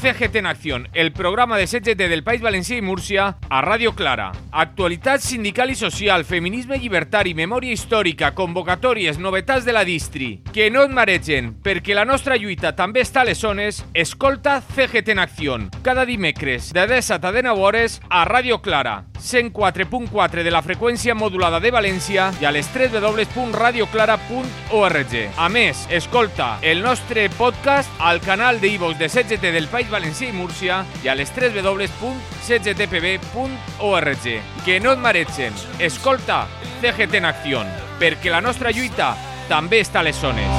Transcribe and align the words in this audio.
CGT 0.00 0.36
en 0.36 0.46
Acción, 0.46 0.88
el 0.92 1.12
programa 1.12 1.56
de 1.56 1.66
CGT 1.66 2.08
del 2.08 2.24
País 2.24 2.42
Valencià 2.42 2.78
i 2.78 2.82
Múrcia 2.82 3.36
a 3.48 3.62
Ràdio 3.64 3.94
Clara. 3.94 4.32
Actualitat 4.50 5.20
sindical 5.20 5.70
i 5.70 5.74
social, 5.74 6.24
feminisme 6.24 6.78
llibertari, 6.78 7.34
memòria 7.34 7.72
històrica, 7.72 8.32
convocatòries, 8.34 9.18
novetats 9.18 9.64
de 9.64 9.76
la 9.76 9.84
distri. 9.84 10.40
Que 10.52 10.70
no 10.70 10.84
et 10.84 10.94
maregen, 10.94 11.54
perquè 11.62 11.94
la 11.94 12.04
nostra 12.04 12.36
lluita 12.36 12.74
també 12.76 13.04
està 13.04 13.22
a 13.22 13.28
les 13.28 13.38
zones. 13.38 13.84
Escolta 13.94 14.60
CGT 14.60 15.12
en 15.12 15.22
Acció, 15.22 15.44
cada 15.82 16.06
dimecres 16.06 16.72
de 16.72 16.86
10 16.86 17.10
a 17.10 17.18
19 17.18 17.60
hores 17.60 18.00
a 18.08 18.24
Ràdio 18.24 18.62
Clara, 18.62 19.04
104.4 19.20 20.42
de 20.42 20.50
la 20.50 20.62
freqüència 20.62 21.14
modulada 21.14 21.60
de 21.60 21.70
València 21.70 22.32
i 22.40 22.48
a 22.48 22.52
les 22.54 22.66
3 22.72 22.94
www.radioclara.org. 22.94 25.14
A 25.36 25.48
més, 25.48 25.86
escolta 25.90 26.58
el 26.62 26.82
nostre 26.82 27.28
podcast 27.30 27.90
al 27.98 28.20
canal 28.20 28.60
de 28.60 28.68
iVox 28.74 28.98
de 28.98 29.08
CGT 29.08 29.52
del 29.54 29.68
País 29.68 29.88
Valencià 29.94 30.26
i 30.28 30.34
Múrcia 30.34 30.84
i 31.04 31.08
a 31.08 31.14
les 31.14 31.30
3 31.30 31.54
www.cgtpb.org. 31.54 34.24
Que 34.66 34.80
no 34.82 34.92
et 34.92 34.98
maregen. 34.98 35.52
Escolta 35.78 36.48
CGT 36.80 37.14
en 37.20 37.24
acció, 37.30 37.62
perquè 38.00 38.30
la 38.32 38.40
nostra 38.42 38.70
lluita 38.74 39.14
també 39.48 39.80
està 39.84 40.00
a 40.02 40.06
les 40.08 40.18
zones. 40.18 40.50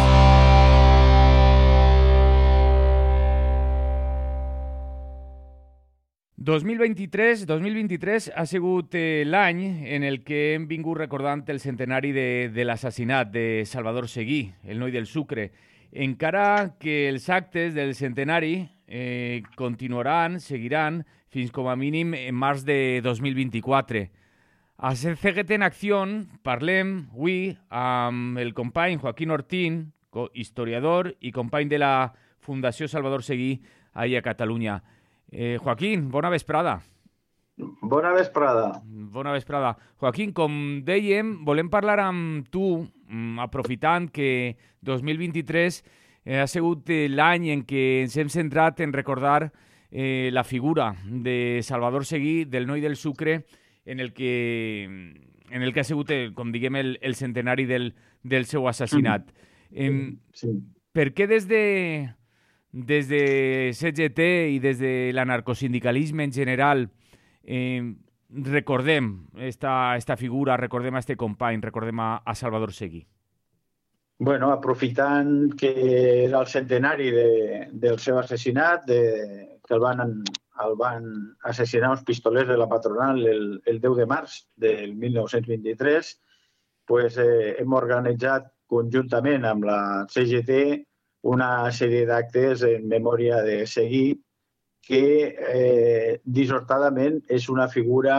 ...2023-2023 6.46 8.30
ha 8.38 8.46
sigut 8.46 8.94
eh, 8.94 9.26
l'any 9.26 9.90
en 9.96 10.04
el 10.06 10.22
que 10.22 10.54
hem 10.54 10.68
vingut 10.70 11.00
recordant 11.00 11.42
el 11.50 11.58
centenari 11.60 12.12
de, 12.14 12.52
de 12.54 12.64
l'assassinat 12.68 13.32
de 13.34 13.66
Salvador 13.66 14.06
Seguí, 14.08 14.54
el 14.62 14.78
noi 14.78 14.92
del 14.94 15.08
sucre. 15.10 15.50
Encara 15.90 16.78
que 16.78 17.10
els 17.10 17.34
actes 17.34 17.74
del 17.74 17.96
centenari 17.98 18.70
eh, 18.88 19.44
continuaran, 19.56 20.40
seguiran, 20.40 21.04
fins 21.28 21.52
com 21.52 21.70
a 21.70 21.76
mínim 21.76 22.14
en 22.16 22.36
març 22.36 22.64
de 22.64 23.02
2024. 23.04 24.06
A 24.78 24.92
CGT 24.96 25.56
en 25.56 25.64
Acció 25.64 26.02
parlem 26.44 27.08
avui 27.14 27.56
amb 27.70 28.40
el 28.40 28.54
company 28.54 28.98
Joaquín 29.00 29.32
Ortín, 29.32 29.94
historiador 30.34 31.14
i 31.20 31.32
company 31.36 31.68
de 31.72 31.80
la 31.80 32.14
Fundació 32.40 32.88
Salvador 32.88 33.24
Seguí 33.24 33.64
ahir 33.94 34.18
a 34.18 34.22
Catalunya. 34.22 34.84
Eh, 35.32 35.58
Joaquín, 35.62 36.10
bona 36.12 36.30
vesprada. 36.30 36.82
Bona 37.58 38.12
vesprada. 38.12 38.82
Bona 38.84 39.32
vesprada. 39.32 39.78
Joaquín, 39.98 40.34
com 40.36 40.84
dèiem, 40.84 41.46
volem 41.48 41.70
parlar 41.72 42.02
amb 42.04 42.50
tu, 42.52 42.86
mm, 43.08 43.40
aprofitant 43.40 44.12
que 44.12 44.58
2023 44.82 45.84
eh, 46.26 46.42
ha 46.42 46.48
sigut 46.50 46.90
l'any 46.90 47.52
en 47.54 47.64
què 47.70 47.86
ens 48.04 48.18
hem 48.18 48.30
centrat 48.34 48.82
en 48.84 48.94
recordar 48.94 49.52
eh, 49.92 50.30
la 50.34 50.44
figura 50.44 50.96
de 51.06 51.62
Salvador 51.64 52.06
Seguí, 52.06 52.44
del 52.46 52.68
noi 52.68 52.82
del 52.82 52.98
sucre, 52.98 53.46
en 53.86 54.00
el 54.00 54.12
que, 54.14 54.88
en 55.50 55.62
el 55.62 55.72
que 55.72 55.80
ha 55.80 55.88
sigut, 55.88 56.12
com 56.36 56.52
diguem, 56.52 56.76
el, 56.76 56.98
el 57.02 57.16
centenari 57.16 57.66
del, 57.70 57.94
del 58.24 58.50
seu 58.50 58.68
assassinat. 58.68 59.30
Eh, 59.72 60.18
sí. 60.34 60.52
Per 60.96 61.12
què 61.14 61.30
des 61.30 61.48
de, 61.48 61.64
des 62.72 63.08
de 63.08 63.72
CGT 63.76 64.28
i 64.56 64.60
des 64.64 64.80
de 64.82 65.12
l'anarcosindicalisme 65.16 66.26
en 66.26 66.34
general 66.34 66.90
eh, 67.44 67.96
recordem 68.30 69.28
esta, 69.38 69.96
esta 69.96 70.18
figura, 70.18 70.58
recordem 70.58 70.96
a 70.96 71.04
este 71.04 71.16
company, 71.16 71.62
recordem 71.62 72.00
a, 72.00 72.16
a 72.26 72.36
Salvador 72.36 72.74
Seguí? 72.74 73.06
Bueno, 74.18 74.52
aprofitant 74.52 75.54
que 75.60 76.26
era 76.26 76.40
el 76.40 76.48
centenari 76.48 77.12
de, 77.12 77.68
del 77.72 78.00
seu 78.00 78.20
assassinat, 78.20 78.86
de, 78.88 79.60
que 79.66 79.74
el 79.76 79.82
van, 79.84 80.24
el 80.64 80.76
van 80.80 81.08
assassinar 81.44 81.92
uns 81.92 82.06
pistolers 82.08 82.48
de 82.48 82.58
la 82.58 82.70
patronal 82.72 83.26
el, 83.28 83.46
el 83.66 83.82
10 83.82 83.98
de 84.00 84.06
març 84.08 84.38
del 84.56 84.96
1923, 84.96 86.12
pues, 86.86 87.18
eh, 87.18 87.56
hem 87.60 87.74
organitzat 87.74 88.52
conjuntament 88.72 89.46
amb 89.46 89.66
la 89.68 89.80
CGT 90.10 90.86
una 91.26 91.72
sèrie 91.74 92.06
d'actes 92.06 92.64
en 92.68 92.86
memòria 92.88 93.42
de 93.42 93.66
Seguí 93.68 94.14
que 94.86 95.04
eh, 95.34 96.22
dissortadament 96.24 97.18
és 97.28 97.48
una 97.50 97.66
figura 97.68 98.18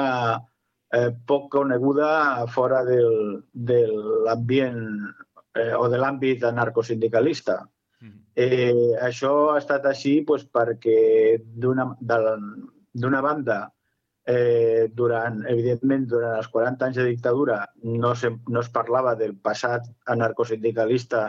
eh, 0.91 1.13
poc 1.27 1.47
coneguda 1.53 2.47
fora 2.51 2.83
del, 2.85 3.45
de 3.55 3.85
l'ambient 4.27 4.83
eh, 5.57 5.73
o 5.75 5.89
de 5.93 6.01
l'àmbit 6.01 6.45
anarcosindicalista. 6.45 7.61
Mm-hmm. 8.03 8.21
Eh, 8.35 8.93
això 9.09 9.33
ha 9.55 9.59
estat 9.63 9.89
així 9.89 10.21
pues, 10.29 10.45
perquè 10.45 11.39
d'una 11.43 13.23
banda, 13.25 13.59
eh, 14.27 14.89
durant, 14.93 15.41
evidentment, 15.49 16.07
durant 16.11 16.37
els 16.41 16.51
40 16.53 16.89
anys 16.89 16.97
de 16.99 17.07
dictadura 17.07 17.61
no, 17.85 18.15
se, 18.19 18.33
no 18.51 18.61
es 18.61 18.71
parlava 18.75 19.15
del 19.15 19.37
passat 19.39 19.87
anarcosindicalista 20.13 21.27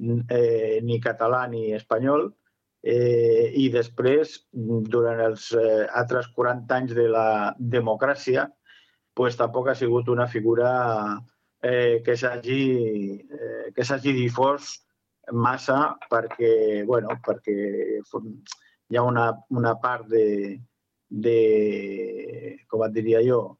eh, 0.00 0.80
ni 0.82 1.00
català 1.04 1.44
ni 1.52 1.74
espanyol, 1.76 2.30
eh, 2.82 3.52
i 3.60 3.68
després, 3.72 4.38
durant 4.52 5.20
els 5.26 5.50
eh, 5.52 5.84
altres 6.02 6.30
40 6.36 6.78
anys 6.78 6.96
de 6.96 7.06
la 7.12 7.54
democràcia, 7.58 8.48
pues, 9.14 9.36
tampoc 9.36 9.68
ha 9.68 9.76
sigut 9.76 10.08
una 10.08 10.26
figura 10.26 10.70
eh, 11.62 12.02
que 12.04 12.16
s'hagi 12.16 12.62
eh, 13.20 13.72
que 13.74 14.12
difós 14.12 14.80
massa 15.32 15.96
perquè, 16.10 16.84
bueno, 16.86 17.14
perquè 17.22 18.00
hi 18.90 18.96
ha 18.96 19.02
una, 19.02 19.30
una 19.50 19.74
part 19.78 20.08
de, 20.08 20.58
de, 21.08 22.56
com 22.66 22.84
et 22.84 22.94
diria 22.94 23.20
jo, 23.22 23.58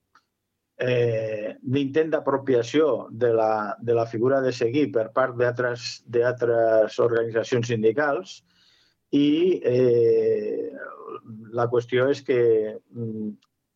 eh, 0.80 1.56
d'intent 1.60 2.10
d'apropiació 2.10 3.08
de, 3.10 3.32
la, 3.36 3.76
de 3.80 3.94
la 3.94 4.06
figura 4.06 4.40
de 4.40 4.52
seguir 4.52 4.88
per 4.92 5.10
part 5.12 5.36
d'altres 5.36 6.98
organitzacions 6.98 7.68
sindicals 7.68 8.40
i 9.12 9.60
eh, 9.66 10.72
la 11.52 11.68
qüestió 11.68 12.08
és 12.10 12.22
que 12.24 12.40
mm, 12.78 13.30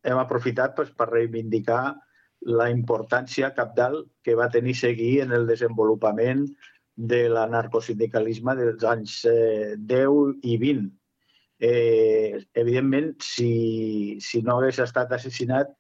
hem 0.04 0.18
aprofitat 0.20 0.74
pues, 0.76 0.90
per 0.96 1.10
reivindicar 1.10 1.94
la 2.44 2.68
importància 2.70 3.52
capdalt 3.56 4.08
que 4.22 4.36
va 4.36 4.50
tenir 4.52 4.74
seguir 4.76 5.22
en 5.24 5.32
el 5.32 5.46
desenvolupament 5.48 6.46
de 6.94 7.24
l'anarcosindicalisme 7.28 8.54
dels 8.58 8.84
anys 8.86 9.24
eh, 9.30 9.74
10 9.78 10.44
i 10.44 10.58
20. 10.60 10.90
Eh, 11.64 12.44
evidentment, 12.60 13.14
si, 13.22 14.18
si 14.20 14.42
no 14.42 14.58
hagués 14.58 14.78
estat 14.84 15.12
assassinat, 15.16 15.72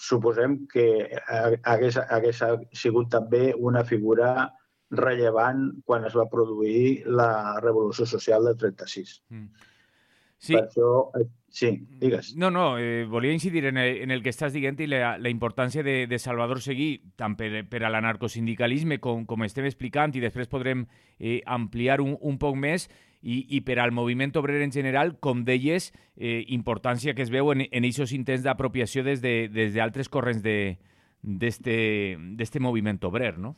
suposem 0.00 0.62
que 0.72 0.86
hagués, 1.28 1.98
hagués 2.00 2.42
sigut 2.72 3.10
també 3.12 3.52
una 3.54 3.84
figura 3.84 4.50
rellevant 4.90 5.68
quan 5.84 6.06
es 6.08 6.14
va 6.16 6.28
produir 6.30 7.04
la 7.06 7.60
Revolució 7.60 8.06
Social 8.06 8.46
del 8.46 8.56
36. 8.56 9.16
Mm. 9.30 9.48
Sí. 10.38 10.54
Per 10.54 10.62
això 10.66 10.90
Sí, 11.56 11.86
digues. 11.88 12.36
No, 12.36 12.50
no, 12.50 12.76
eh, 12.76 13.06
volia 13.06 13.32
incidir 13.32 13.64
en 13.64 13.78
el, 13.78 14.02
en 14.02 14.10
el 14.10 14.20
que 14.20 14.28
estàs 14.28 14.52
dient 14.52 14.76
i 14.84 14.86
la, 14.90 15.14
la 15.16 15.30
importància 15.32 15.80
de, 15.80 16.02
de 16.04 16.18
Salvador 16.20 16.58
Seguí, 16.60 16.98
tant 17.16 17.32
per, 17.32 17.62
per 17.64 17.78
a 17.80 17.88
l'anarcosindicalisme 17.88 18.98
com, 19.00 19.22
com 19.24 19.40
estem 19.46 19.64
explicant, 19.64 20.12
i 20.12 20.20
després 20.20 20.50
podrem 20.52 20.82
eh, 21.16 21.38
ampliar 21.48 22.02
un, 22.04 22.12
un 22.20 22.36
poc 22.36 22.58
més, 22.60 22.90
i, 23.24 23.38
i 23.56 23.62
per 23.64 23.78
al 23.80 23.94
moviment 23.96 24.36
obrer 24.36 24.60
en 24.66 24.74
general, 24.74 25.14
com 25.16 25.46
deies, 25.48 25.94
eh, 26.20 26.42
importància 26.52 27.14
que 27.16 27.24
es 27.24 27.32
veu 27.32 27.48
en, 27.54 27.64
en 27.64 27.86
aquests 27.88 28.12
intents 28.12 28.44
d'apropiació 28.44 29.06
des 29.06 29.24
d'altres 29.24 30.10
de, 30.10 30.12
corrents 30.12 30.44
d'este 30.44 32.60
moviment 32.60 33.00
obrer, 33.08 33.38
no? 33.40 33.54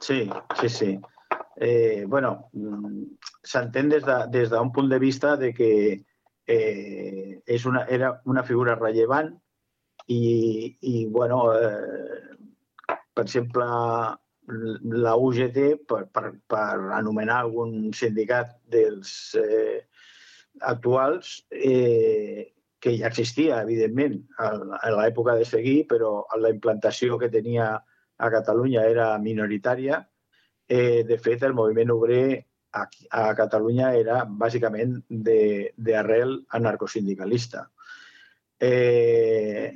Sí, 0.00 0.22
sí, 0.62 0.72
sí. 0.72 0.96
Eh, 1.60 2.06
bueno, 2.08 2.48
mm, 2.56 3.04
s'entén 3.44 3.92
des 3.92 4.00
d'un 4.00 4.32
de, 4.32 4.46
des 4.48 4.72
punt 4.72 4.88
de 4.88 4.98
vista 4.98 5.36
de 5.36 5.52
que 5.52 5.68
eh, 6.46 7.42
és 7.46 7.66
una, 7.66 7.86
era 7.88 8.14
una 8.26 8.42
figura 8.42 8.74
rellevant 8.78 9.32
i, 10.08 10.76
i 10.80 11.06
bueno, 11.06 11.44
eh, 11.54 12.96
per 13.14 13.24
exemple, 13.24 13.66
la 14.46 15.14
UGT, 15.16 15.58
per, 15.88 16.06
per, 16.12 16.32
per 16.50 16.92
anomenar 16.96 17.42
algun 17.42 17.92
sindicat 17.94 18.56
dels 18.72 19.36
eh, 19.38 19.84
actuals, 20.60 21.42
eh, 21.50 22.52
que 22.82 22.96
ja 22.98 23.06
existia, 23.12 23.60
evidentment, 23.62 24.18
a 24.42 24.90
l'època 24.90 25.36
de 25.38 25.46
seguir, 25.46 25.84
però 25.90 26.24
la 26.42 26.50
implantació 26.50 27.18
que 27.20 27.30
tenia 27.30 27.76
a 27.78 28.30
Catalunya 28.30 28.82
era 28.90 29.12
minoritària. 29.22 30.00
Eh, 30.66 31.04
de 31.06 31.18
fet, 31.22 31.44
el 31.46 31.54
moviment 31.54 31.92
obrer 31.94 32.42
a, 32.72 32.86
a 33.10 33.22
Catalunya 33.38 33.92
era 33.98 34.22
bàsicament 34.24 34.98
d'arrel 35.08 36.36
anarcosindicalista. 36.58 37.66
Eh, 38.62 39.72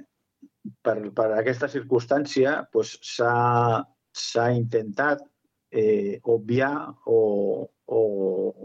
per, 0.83 0.97
per 1.15 1.31
aquesta 1.37 1.69
circumstància 1.71 2.61
pues, 2.73 2.97
s'ha 3.07 4.47
intentat 4.55 5.23
eh, 5.71 6.21
obviar 6.23 6.75
o, 7.07 7.21
o, 7.67 8.01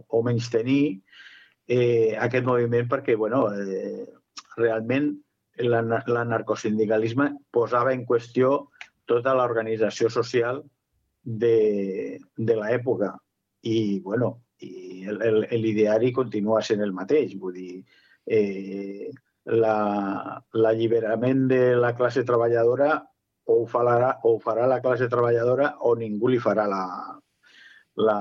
o 0.08 0.24
menys 0.26 0.50
tenir 0.54 1.02
eh, 1.68 2.18
aquest 2.18 2.46
moviment 2.48 2.90
perquè 2.92 3.18
bueno, 3.18 3.48
eh, 3.54 4.08
realment 4.58 5.14
l'anarcosindicalisme 5.62 7.28
posava 7.54 7.94
en 7.94 8.06
qüestió 8.08 8.72
tota 9.10 9.34
l'organització 9.36 10.10
social 10.10 10.62
de, 11.24 12.20
de 12.38 12.56
l'època. 12.58 13.14
I, 13.62 14.00
bueno, 14.02 14.42
i 14.62 15.06
l'ideari 15.58 16.12
continua 16.12 16.62
sent 16.66 16.82
el 16.82 16.94
mateix. 16.94 17.36
Vull 17.40 17.54
dir, 17.58 17.84
eh, 18.26 19.12
l'alliberament 19.46 21.48
la, 21.48 21.56
de 21.56 21.76
la 21.76 21.96
classe 21.98 22.24
treballadora 22.24 23.08
o 23.46 23.62
ho, 23.62 23.66
farà, 23.66 24.20
o 24.24 24.36
ho 24.36 24.40
farà 24.40 24.68
la 24.70 24.82
classe 24.82 25.08
treballadora 25.10 25.78
o 25.88 25.96
ningú 25.98 26.28
li 26.30 26.40
farà 26.40 26.68
la, 26.70 26.86
la, 27.98 28.18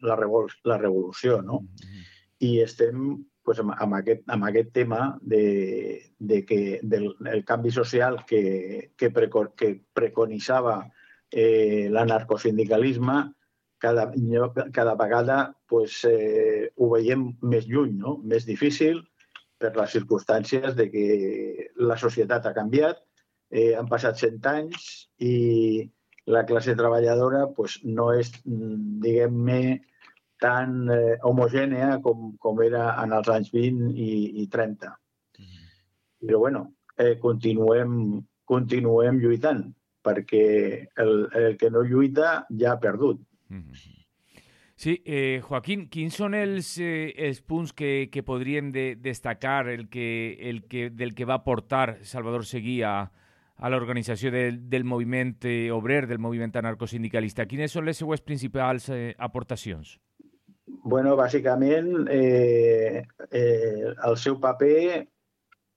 la, 0.00 0.16
revol, 0.16 0.48
la 0.64 0.78
revolució, 0.78 1.42
no? 1.42 1.60
Mm 1.60 1.68
-hmm. 1.68 2.08
I 2.42 2.60
estem 2.62 3.24
pues, 3.42 3.58
amb, 3.58 3.74
amb, 3.76 3.94
aquest, 3.94 4.22
amb 4.26 4.44
aquest 4.44 4.72
tema 4.72 5.18
de, 5.20 6.12
de 6.18 6.44
que, 6.44 6.80
del 6.82 7.14
el 7.26 7.44
canvi 7.44 7.70
social 7.70 8.24
que, 8.24 8.92
que, 8.96 9.10
preco, 9.10 9.54
que 9.54 9.82
preconitzava 9.92 10.90
eh, 11.30 11.88
l'anarcosindicalisme, 11.90 13.34
cada, 13.82 14.10
cada 14.72 14.94
vegada 14.94 15.38
pues, 15.68 16.04
eh, 16.08 16.70
ho 16.76 16.90
veiem 16.94 17.26
més 17.42 17.66
lluny, 17.66 17.96
no? 17.98 18.18
més 18.22 18.46
difícil, 18.46 19.02
per 19.58 19.72
les 19.76 19.94
circumstàncies 19.94 20.76
de 20.78 20.88
que 20.90 21.06
la 21.90 21.98
societat 21.98 22.46
ha 22.46 22.54
canviat, 22.54 23.02
eh, 23.50 23.72
han 23.78 23.90
passat 23.90 24.18
100 24.22 24.46
anys 24.52 24.86
i 25.22 25.34
la 26.30 26.44
classe 26.46 26.76
treballadora 26.78 27.48
pues, 27.56 27.80
no 27.82 28.12
és, 28.14 28.30
diguem-ne, 28.44 29.80
tan 30.42 30.88
eh, 30.90 31.18
homogènea 31.22 31.98
com, 32.02 32.32
com 32.42 32.62
era 32.62 32.88
en 33.02 33.14
els 33.14 33.30
anys 33.30 33.52
20 33.54 33.92
i, 33.94 34.12
i 34.42 34.46
30. 34.50 34.90
Mm 35.38 35.44
-hmm. 35.44 35.68
Però, 36.26 36.38
bueno, 36.38 36.62
eh, 36.96 37.18
continuem, 37.18 38.22
continuem 38.44 39.20
lluitant, 39.22 39.62
perquè 40.02 40.46
el, 41.04 41.28
el 41.34 41.56
que 41.58 41.70
no 41.70 41.84
lluita 41.86 42.46
ja 42.58 42.72
ha 42.72 42.80
perdut. 42.80 43.22
Sí, 44.74 44.96
eh, 45.04 45.40
Joaquín, 45.44 45.86
quins 45.92 46.16
són 46.18 46.34
els, 46.34 46.74
eh, 46.82 47.12
els 47.28 47.42
punts 47.42 47.74
que, 47.76 48.08
que 48.10 48.24
podríem 48.26 48.72
de, 48.74 48.86
destacar 48.98 49.68
el 49.68 49.88
que, 49.88 50.38
el 50.50 50.64
que, 50.66 50.88
del 50.90 51.14
que 51.14 51.28
va 51.28 51.44
portar 51.44 51.98
Salvador 52.02 52.46
Seguí 52.48 52.80
a, 52.82 53.12
a 53.56 53.70
l'organització 53.70 54.32
del, 54.34 54.64
del 54.72 54.84
moviment 54.84 55.36
eh, 55.44 55.70
obrer, 55.70 56.06
del 56.10 56.18
moviment 56.18 56.56
anarcosindicalista? 56.58 57.46
Quines 57.46 57.70
són 57.70 57.86
les 57.86 58.00
seues 58.00 58.24
principals 58.24 58.88
eh, 58.90 59.12
aportacions? 59.18 60.00
bueno, 60.82 61.16
bàsicament, 61.16 62.08
eh, 62.10 63.04
eh, 63.30 63.94
el 64.06 64.16
seu 64.16 64.38
paper 64.40 65.06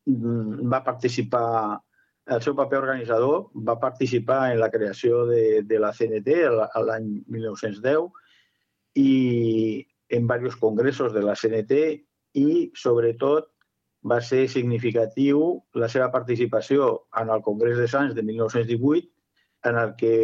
mm, 0.05 0.69
va 0.71 0.83
participar, 0.83 1.79
el 2.25 2.41
seu 2.41 2.55
paper 2.57 2.79
organitzador 2.81 3.49
va 3.67 3.79
participar 3.79 4.51
en 4.51 4.59
la 4.59 4.71
creació 4.73 5.25
de, 5.29 5.61
de 5.63 5.79
la 5.79 5.91
CNT 5.93 6.37
l'any 6.87 7.09
1910 7.29 8.07
i 9.01 9.11
en 10.09 10.25
diversos 10.25 10.57
congressos 10.61 11.13
de 11.13 11.21
la 11.21 11.35
CNT 11.35 11.81
i, 12.41 12.47
sobretot, 12.77 13.51
va 14.05 14.19
ser 14.21 14.45
significatiu 14.51 15.41
la 15.81 15.89
seva 15.89 16.11
participació 16.13 17.07
en 17.21 17.31
el 17.33 17.41
Congrés 17.45 17.77
de 17.77 17.87
Sants 17.89 18.13
de 18.15 18.23
1918, 18.23 19.07
en 19.65 19.79
el 19.81 19.95
que 19.97 20.15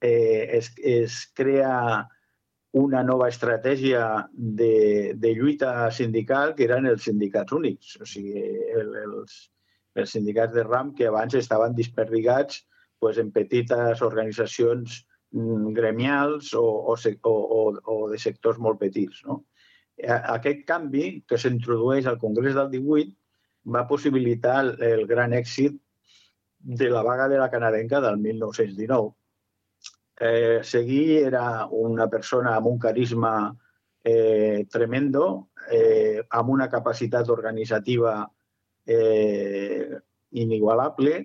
eh, 0.00 0.48
es, 0.58 0.72
es 0.78 1.18
crea 1.34 2.08
una 2.72 3.02
nova 3.04 3.28
estratègia 3.28 4.28
de, 4.32 5.12
de 5.14 5.34
lluita 5.36 5.90
sindical 5.92 6.54
que 6.56 6.64
eren 6.64 6.88
els 6.88 7.04
sindicats 7.04 7.52
únics, 7.52 7.98
o 8.00 8.08
sigui, 8.08 8.46
el, 8.72 8.94
els, 9.02 9.51
els 9.94 10.12
sindicats 10.16 10.54
de 10.54 10.64
RAM 10.66 10.92
que 10.96 11.08
abans 11.08 11.34
estaven 11.38 11.74
disperdigats 11.76 12.62
pues, 12.98 13.18
en 13.18 13.32
petites 13.32 14.02
organitzacions 14.02 15.00
mm, 15.32 15.72
gremials 15.76 16.52
o, 16.54 16.64
o, 16.92 16.96
o, 17.32 17.62
o 17.94 17.96
de 18.10 18.18
sectors 18.18 18.58
molt 18.58 18.80
petits. 18.80 19.24
No? 19.28 19.42
Aquest 20.02 20.64
canvi 20.66 21.22
que 21.28 21.38
s'introdueix 21.38 22.06
al 22.08 22.18
Congrés 22.18 22.56
del 22.56 22.70
18 22.72 23.12
va 23.74 23.86
possibilitar 23.86 24.60
el, 24.64 24.76
el 24.82 25.06
gran 25.06 25.34
èxit 25.36 25.76
de 26.62 26.88
la 26.90 27.02
vaga 27.02 27.28
de 27.28 27.38
la 27.38 27.50
canadenca 27.50 28.00
del 28.00 28.18
1919, 28.18 29.12
Eh, 30.24 30.60
Seguí 30.62 31.16
era 31.18 31.66
una 31.66 32.06
persona 32.08 32.54
amb 32.54 32.68
un 32.68 32.78
carisma 32.78 33.32
eh, 34.04 34.66
tremendo, 34.70 35.48
eh, 35.70 36.22
amb 36.28 36.50
una 36.50 36.68
capacitat 36.70 37.28
organitzativa 37.28 38.14
eh, 38.86 39.98
inigualable 40.32 41.18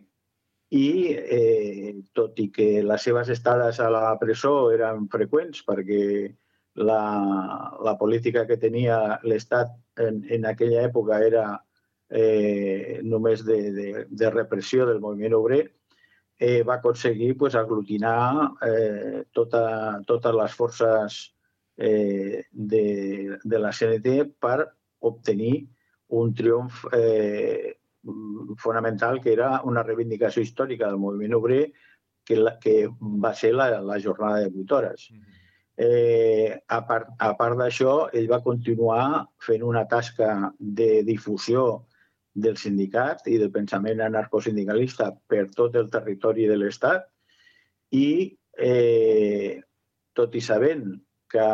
i 0.70 0.88
eh, 1.16 1.94
tot 2.14 2.40
i 2.44 2.50
que 2.52 2.84
les 2.84 3.06
seves 3.08 3.30
estades 3.32 3.80
a 3.80 3.88
la 3.94 4.18
presó 4.20 4.72
eren 4.76 5.08
freqüents 5.12 5.64
perquè 5.68 6.02
la, 6.78 7.02
la 7.84 7.96
política 7.98 8.46
que 8.46 8.60
tenia 8.62 9.20
l'Estat 9.24 9.72
en, 10.04 10.22
en 10.30 10.46
aquella 10.46 10.84
època 10.90 11.22
era 11.26 11.46
eh, 12.10 13.00
només 13.04 13.44
de, 13.46 13.58
de, 13.74 13.88
de 14.10 14.30
repressió 14.30 14.86
del 14.86 15.02
moviment 15.02 15.36
obrer, 15.40 15.64
eh, 16.40 16.62
va 16.64 16.78
aconseguir 16.78 17.36
pues, 17.38 17.56
aglutinar 17.56 18.52
eh, 18.68 19.24
tota, 19.34 20.02
totes 20.06 20.36
les 20.36 20.54
forces 20.54 21.18
eh, 21.78 22.46
de, 22.52 23.40
de 23.44 23.60
la 23.60 23.72
CNT 23.72 24.38
per 24.40 24.68
obtenir 25.00 25.68
un 26.10 26.34
triomf 26.34 26.86
eh, 26.94 27.78
fonamental 28.58 29.20
que 29.22 29.34
era 29.34 29.62
una 29.68 29.84
reivindicació 29.84 30.44
històrica 30.44 30.88
del 30.88 31.02
moviment 31.02 31.36
obrer 31.36 31.64
que, 32.28 32.38
la, 32.38 32.58
que 32.60 32.88
va 33.24 33.34
ser 33.36 33.54
la, 33.56 33.70
la 33.82 34.00
jornada 34.00 34.40
de 34.44 34.52
8 34.64 34.76
hores. 34.76 35.10
Eh, 35.78 36.58
a 36.68 36.80
part, 36.88 37.12
a 37.22 37.34
part 37.38 37.60
d'això, 37.60 38.08
ell 38.18 38.30
va 38.32 38.42
continuar 38.42 39.28
fent 39.46 39.64
una 39.64 39.86
tasca 39.88 40.52
de 40.58 41.04
difusió 41.06 41.68
del 42.34 42.58
sindicat 42.58 43.28
i 43.30 43.38
del 43.42 43.52
pensament 43.54 44.02
anarcosindicalista 44.06 45.12
per 45.30 45.48
tot 45.54 45.78
el 45.78 45.90
territori 45.94 46.48
de 46.50 46.58
l'Estat 46.58 47.08
i 47.98 48.10
eh, 48.58 49.62
tot 50.18 50.36
i 50.36 50.42
sabent 50.42 50.90
que, 51.30 51.48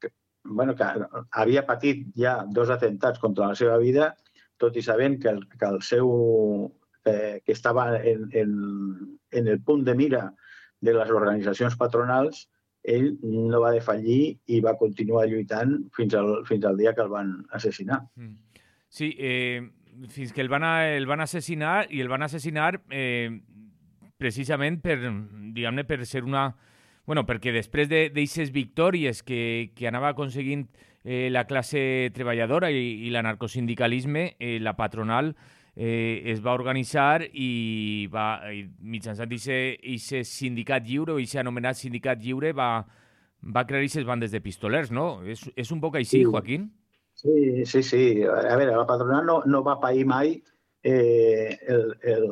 que, 0.00 0.12
bueno, 0.48 0.74
que 0.76 0.86
havia 1.32 1.66
patit 1.66 2.06
ja 2.16 2.38
dos 2.48 2.70
atentats 2.70 3.20
contra 3.22 3.50
la 3.52 3.58
seva 3.58 3.76
vida, 3.82 4.14
tot 4.58 4.76
i 4.76 4.82
sabent 4.82 5.20
que 5.22 5.30
el, 5.34 5.44
que 5.52 5.68
el 5.68 5.80
seu 5.82 6.10
eh, 7.04 7.40
que 7.44 7.52
estava 7.52 7.96
en, 8.00 8.28
en, 8.32 8.52
en 9.30 9.48
el 9.48 9.60
punt 9.60 9.84
de 9.84 9.94
mira 9.94 10.30
de 10.80 10.94
les 10.94 11.10
organitzacions 11.10 11.76
patronals, 11.76 12.46
ell 12.86 13.16
no 13.22 13.60
va 13.62 13.74
defallir 13.74 14.36
i 14.46 14.60
va 14.62 14.76
continuar 14.78 15.26
lluitant 15.26 15.74
fins 15.96 16.14
al, 16.14 16.44
fins 16.46 16.64
al 16.64 16.78
dia 16.78 16.94
que 16.94 17.02
el 17.02 17.10
van 17.10 17.32
assassinar. 17.50 18.04
Mm. 18.14 18.36
Sí, 18.88 19.10
eh, 19.18 19.66
fins 20.12 20.32
que 20.32 20.40
el 20.44 20.48
van, 20.48 20.64
a, 20.64 20.88
el 20.94 21.08
van 21.10 21.24
assassinar 21.24 21.86
i 21.90 22.00
el 22.00 22.08
van 22.08 22.22
assassinar 22.22 22.76
eh, 22.90 23.40
precisament 24.16 24.80
per, 24.84 24.98
diguem-ne, 25.02 25.84
per 25.84 26.04
ser 26.06 26.24
una... 26.24 26.48
Bueno, 27.06 27.22
perquè 27.26 27.52
després 27.54 27.88
d'aquestes 27.88 28.50
de, 28.50 28.54
victòries 28.54 29.22
que, 29.22 29.70
que 29.78 29.86
anava 29.86 30.10
aconseguint 30.10 30.66
eh, 31.04 31.28
la 31.30 31.46
classe 31.46 32.10
treballadora 32.14 32.72
i, 32.74 33.06
i 33.06 33.12
l'anarcosindicalisme, 33.14 34.32
eh, 34.40 34.56
la 34.58 34.74
patronal 34.74 35.30
eh, 35.76 36.22
es 36.32 36.42
va 36.42 36.56
organitzar 36.56 37.22
i 37.30 38.08
va, 38.10 38.50
i 38.50 38.64
mitjançant 38.80 39.30
aquest 39.30 40.16
sindicat 40.26 40.88
lliure 40.88 41.14
o 41.14 41.20
aquest 41.20 41.38
anomenat 41.44 41.78
sindicat 41.78 42.18
lliure 42.24 42.50
va, 42.56 42.70
va 43.54 43.64
crear 43.68 43.84
aquestes 43.84 44.08
bandes 44.08 44.34
de 44.34 44.42
pistolers, 44.42 44.90
no? 44.90 45.22
És, 45.22 45.44
és 45.54 45.70
un 45.70 45.80
poc 45.84 46.00
així, 46.00 46.24
sí. 46.24 46.24
Joaquín? 46.26 46.72
Sí, 47.16 47.64
sí, 47.64 47.82
sí. 47.86 48.02
A 48.26 48.56
veure, 48.58 48.74
la 48.74 48.88
patronal 48.88 49.24
no, 49.24 49.38
no 49.46 49.62
va 49.64 49.78
pair 49.80 50.04
mai 50.08 50.34
eh, 50.82 51.56
el, 51.68 51.94
el, 52.02 52.26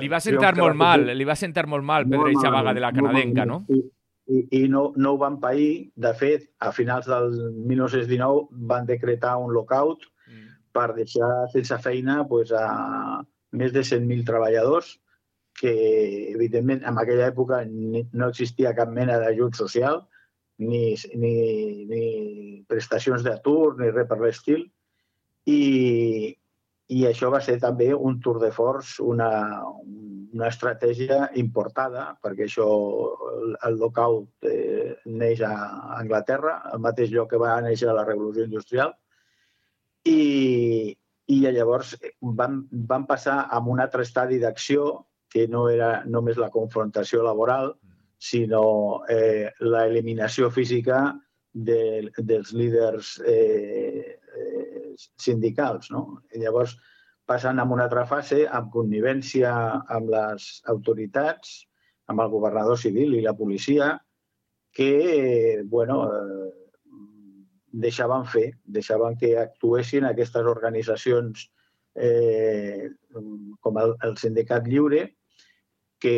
Li 0.00 0.08
va 0.10 0.20
sentar 0.22 0.54
molt 0.58 0.78
mal, 0.78 1.06
li 1.16 1.26
va 1.28 1.36
sentar 1.38 1.66
molt 1.70 1.86
mal 1.86 2.06
perdre 2.08 2.32
aquesta 2.32 2.52
vaga 2.54 2.74
de 2.76 2.82
la 2.82 2.92
canadenca, 2.94 3.44
no? 3.48 3.60
I, 3.70 3.80
i, 4.26 4.40
i 4.58 4.62
no, 4.72 4.86
no 4.96 5.14
ho 5.14 5.20
van 5.20 5.38
pair. 5.42 5.90
De 5.94 6.14
fet, 6.18 6.48
a 6.58 6.72
finals 6.72 7.08
del 7.10 7.30
1919 7.68 8.66
van 8.72 8.88
decretar 8.88 9.36
un 9.42 9.54
lockout 9.54 10.06
mm. 10.30 10.50
per 10.76 10.88
deixar 10.96 11.30
sense 11.54 11.78
feina 11.84 12.22
pues, 12.28 12.52
a 12.52 13.22
més 13.54 13.72
de 13.74 13.84
100.000 13.86 14.26
treballadors 14.26 14.96
que, 15.54 15.74
evidentment, 16.34 16.82
en 16.82 16.98
aquella 16.98 17.28
època 17.30 17.62
no 17.70 18.28
existia 18.28 18.74
cap 18.74 18.90
mena 18.90 19.20
d'ajut 19.22 19.54
social, 19.54 20.02
ni, 20.58 20.94
ni, 21.14 21.34
ni 21.90 22.04
prestacions 22.70 23.22
d'atur, 23.26 23.76
ni 23.78 23.90
res 23.92 24.08
per 24.10 24.18
l'estil, 24.20 24.64
i, 25.46 25.60
i 26.92 27.04
això 27.08 27.30
va 27.32 27.40
ser 27.40 27.56
també 27.60 27.92
un 27.94 28.18
tour 28.20 28.40
de 28.42 28.50
force, 28.52 29.00
una, 29.02 29.28
una 30.34 30.48
estratègia 30.50 31.30
importada, 31.40 32.10
perquè 32.22 32.44
això, 32.44 32.66
el, 33.30 33.54
el 33.68 33.78
lockout 33.80 34.50
eh, 34.50 34.98
neix 35.06 35.40
a 35.46 35.54
Anglaterra, 36.00 36.58
al 36.72 36.82
mateix 36.84 37.14
lloc 37.14 37.30
que 37.30 37.40
va 37.40 37.56
néixer 37.64 37.94
la 37.94 38.04
revolució 38.04 38.44
industrial, 38.44 38.92
i, 40.04 40.92
i 41.32 41.40
llavors 41.40 41.94
van, 42.20 42.64
van 42.70 43.06
passar 43.08 43.46
a 43.48 43.62
un 43.64 43.80
altre 43.80 44.04
estadi 44.04 44.38
d'acció 44.42 45.06
que 45.32 45.48
no 45.48 45.68
era 45.70 46.04
només 46.06 46.36
la 46.38 46.50
confrontació 46.52 47.24
laboral, 47.24 47.72
sinó 48.24 49.04
eh, 49.10 49.50
l'eliminació 49.60 50.50
física 50.50 51.00
de, 51.52 52.10
dels 52.18 52.52
líders 52.52 53.18
eh, 53.26 53.34
eh, 53.34 54.18
sindicals. 54.96 55.90
No? 55.94 56.04
I 56.34 56.42
llavors 56.42 56.76
passen 57.26 57.60
a 57.60 57.64
una 57.64 57.86
altra 57.88 58.04
fase 58.06 58.44
amb 58.46 58.70
connivència 58.72 59.52
amb 59.96 60.10
les 60.12 60.48
autoritats, 60.72 61.62
amb 62.12 62.20
el 62.20 62.32
governador 62.32 62.78
civil 62.80 63.14
i 63.16 63.24
la 63.24 63.36
policia, 63.36 63.94
que 64.74 65.62
bueno, 65.70 66.02
eh, 66.10 66.52
deixaven 67.86 68.26
fer, 68.26 68.46
deixaven 68.64 69.16
que 69.18 69.34
actuessin 69.38 70.06
aquestes 70.06 70.46
organitzacions 70.50 71.48
eh, 71.94 72.90
com 73.60 73.78
el, 73.78 73.94
el 74.02 74.16
Sindicat 74.18 74.66
Lliure, 74.68 75.06
que 75.98 76.16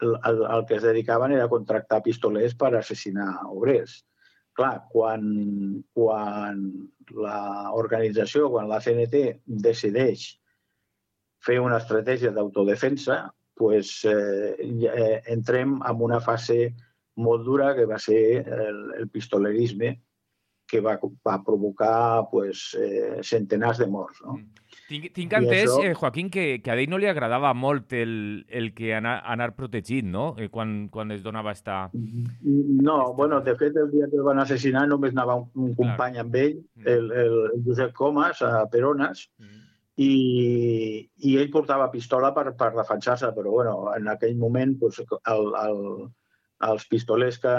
el, 0.00 0.16
el, 0.26 0.44
el 0.44 0.64
que 0.66 0.80
es 0.80 0.82
dedicaven 0.82 1.36
era 1.36 1.48
contractar 1.48 2.02
pistolers 2.02 2.56
per 2.58 2.72
assassinar 2.74 3.28
obrers 3.46 4.00
clar, 4.60 4.74
quan, 4.92 5.24
quan 5.96 6.60
l'organització, 7.10 8.50
quan 8.52 8.68
la 8.68 8.80
CNT 8.84 9.24
decideix 9.66 10.26
fer 11.44 11.56
una 11.64 11.80
estratègia 11.80 12.32
d'autodefensa, 12.36 13.22
pues, 13.60 14.04
eh, 14.08 14.54
eh, 14.60 15.16
entrem 15.32 15.78
en 15.88 16.04
una 16.04 16.20
fase 16.20 16.74
molt 17.20 17.44
dura 17.44 17.74
que 17.76 17.86
va 17.88 17.98
ser 18.00 18.20
el, 18.40 18.80
el 19.00 19.08
pistolerisme, 19.12 19.94
que 20.70 20.80
va, 20.84 20.94
va 21.26 21.40
provocar 21.44 22.28
pues, 22.30 22.70
eh, 22.78 23.20
centenars 23.26 23.80
de 23.82 23.88
morts. 23.90 24.20
No? 24.24 24.38
Mm. 24.38 24.69
Tinc, 24.90 25.06
tinc 25.14 25.34
entès, 25.38 25.68
això... 25.68 25.82
eh, 25.86 25.94
Joaquín, 25.94 26.30
que, 26.34 26.44
que 26.64 26.72
a 26.72 26.74
ell 26.74 26.90
no 26.90 26.98
li 26.98 27.06
agradava 27.06 27.52
molt 27.54 27.92
el, 27.94 28.12
el 28.50 28.72
que 28.74 28.90
anar, 28.96 29.20
anar 29.34 29.52
protegit, 29.54 30.06
no?, 30.06 30.32
eh, 30.34 30.48
quan, 30.50 30.88
quan 30.90 31.14
es 31.14 31.22
donava 31.22 31.52
esta... 31.54 31.84
Mm-hmm. 31.94 32.80
No, 32.82 32.96
esta... 33.04 33.16
bueno, 33.20 33.40
de 33.46 33.54
fet, 33.60 33.76
el 33.78 33.92
dia 33.92 34.08
que 34.10 34.18
el 34.18 34.26
van 34.26 34.42
assassinar 34.42 34.88
només 34.90 35.14
anava 35.14 35.36
un, 35.38 35.46
un 35.62 35.76
company 35.78 36.18
amb 36.18 36.34
ell, 36.40 36.56
mm. 36.58 36.88
el, 36.90 37.06
el, 37.22 37.36
Josep 37.66 37.92
Comas, 37.94 38.40
a 38.42 38.64
Perones, 38.72 39.28
mm. 39.38 39.60
i, 40.02 40.14
i 41.28 41.36
ell 41.38 41.52
portava 41.54 41.86
pistola 41.92 42.32
per, 42.34 42.48
per 42.58 42.72
defensar-se, 42.74 43.30
però 43.36 43.52
bueno, 43.60 43.76
en 43.94 44.10
aquell 44.10 44.34
moment 44.40 44.74
pues, 44.80 44.98
el, 45.06 45.52
el, 45.60 45.84
els 46.66 46.88
pistolers 46.90 47.38
que, 47.44 47.54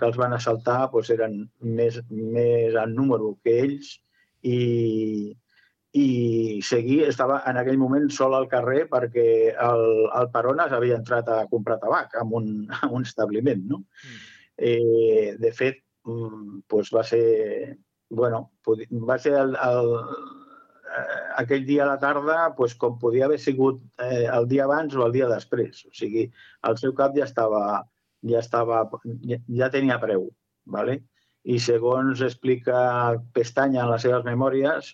que 0.00 0.10
els 0.10 0.18
van 0.18 0.34
assaltar 0.34 0.80
pues, 0.90 1.12
eren 1.14 1.44
més, 1.62 2.02
més 2.10 2.74
en 2.74 2.98
número 2.98 3.36
que 3.46 3.54
ells 3.68 3.94
i, 4.42 4.58
i 5.92 6.60
seguir, 6.64 7.02
estava 7.04 7.42
en 7.48 7.58
aquell 7.60 7.78
moment 7.80 8.08
sol 8.10 8.34
al 8.36 8.48
carrer 8.48 8.86
perquè 8.88 9.26
el, 9.52 9.82
el 10.08 10.28
Parones 10.32 10.72
havia 10.72 10.96
entrat 10.96 11.28
a 11.28 11.42
comprar 11.50 11.78
tabac 11.82 12.16
en 12.20 12.32
un, 12.38 12.52
en 12.78 12.92
un 12.98 13.08
establiment. 13.08 13.64
No? 13.68 13.82
Mm. 13.82 14.20
Eh, 14.56 15.34
de 15.40 15.52
fet, 15.52 15.82
pues 16.02 16.90
va 16.94 17.04
ser, 17.04 17.76
bueno, 18.08 18.50
va 18.66 19.18
ser 19.18 19.34
el, 19.38 19.54
el, 19.54 19.92
eh, 20.96 21.20
aquell 21.44 21.66
dia 21.68 21.84
a 21.84 21.92
la 21.92 21.98
tarda 22.00 22.54
pues, 22.56 22.74
com 22.74 22.98
podia 22.98 23.26
haver 23.28 23.38
sigut 23.40 23.82
eh, 24.00 24.26
el 24.32 24.48
dia 24.48 24.64
abans 24.64 24.96
o 24.96 25.04
el 25.06 25.12
dia 25.12 25.28
després. 25.28 25.84
O 25.88 25.92
sigui, 25.96 26.30
el 26.68 26.80
seu 26.80 26.96
cap 26.96 27.12
ja 27.16 27.28
estava, 27.28 27.82
ja, 28.24 28.40
estava, 28.40 28.86
ja, 29.28 29.40
ja 29.60 29.70
tenia 29.74 30.00
preu. 30.00 30.30
¿vale? 30.64 31.02
I 31.44 31.58
segons 31.58 32.22
explica 32.22 33.18
Pestanya 33.34 33.82
en 33.84 33.90
les 33.92 34.04
seves 34.06 34.24
memòries, 34.26 34.92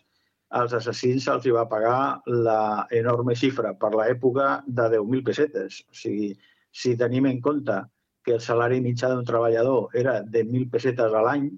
als 0.51 0.73
assassins 0.73 1.27
se'ls 1.29 1.47
va 1.55 1.69
pagar 1.69 2.21
la 2.49 2.87
enorme 2.91 3.35
xifra 3.37 3.75
per 3.77 3.93
l'època 3.95 4.63
de 4.67 4.89
10.000 4.97 5.25
pessetes. 5.25 5.83
O 5.91 5.95
sigui, 6.03 6.33
si 6.73 6.97
tenim 6.97 7.27
en 7.27 7.41
compte 7.45 7.83
que 8.25 8.37
el 8.37 8.45
salari 8.45 8.81
mitjà 8.85 9.11
d'un 9.13 9.27
treballador 9.29 9.97
era 9.97 10.21
de 10.23 10.45
1.000 10.45 10.71
pessetes 10.73 11.13
a 11.13 11.25
l'any, 11.25 11.51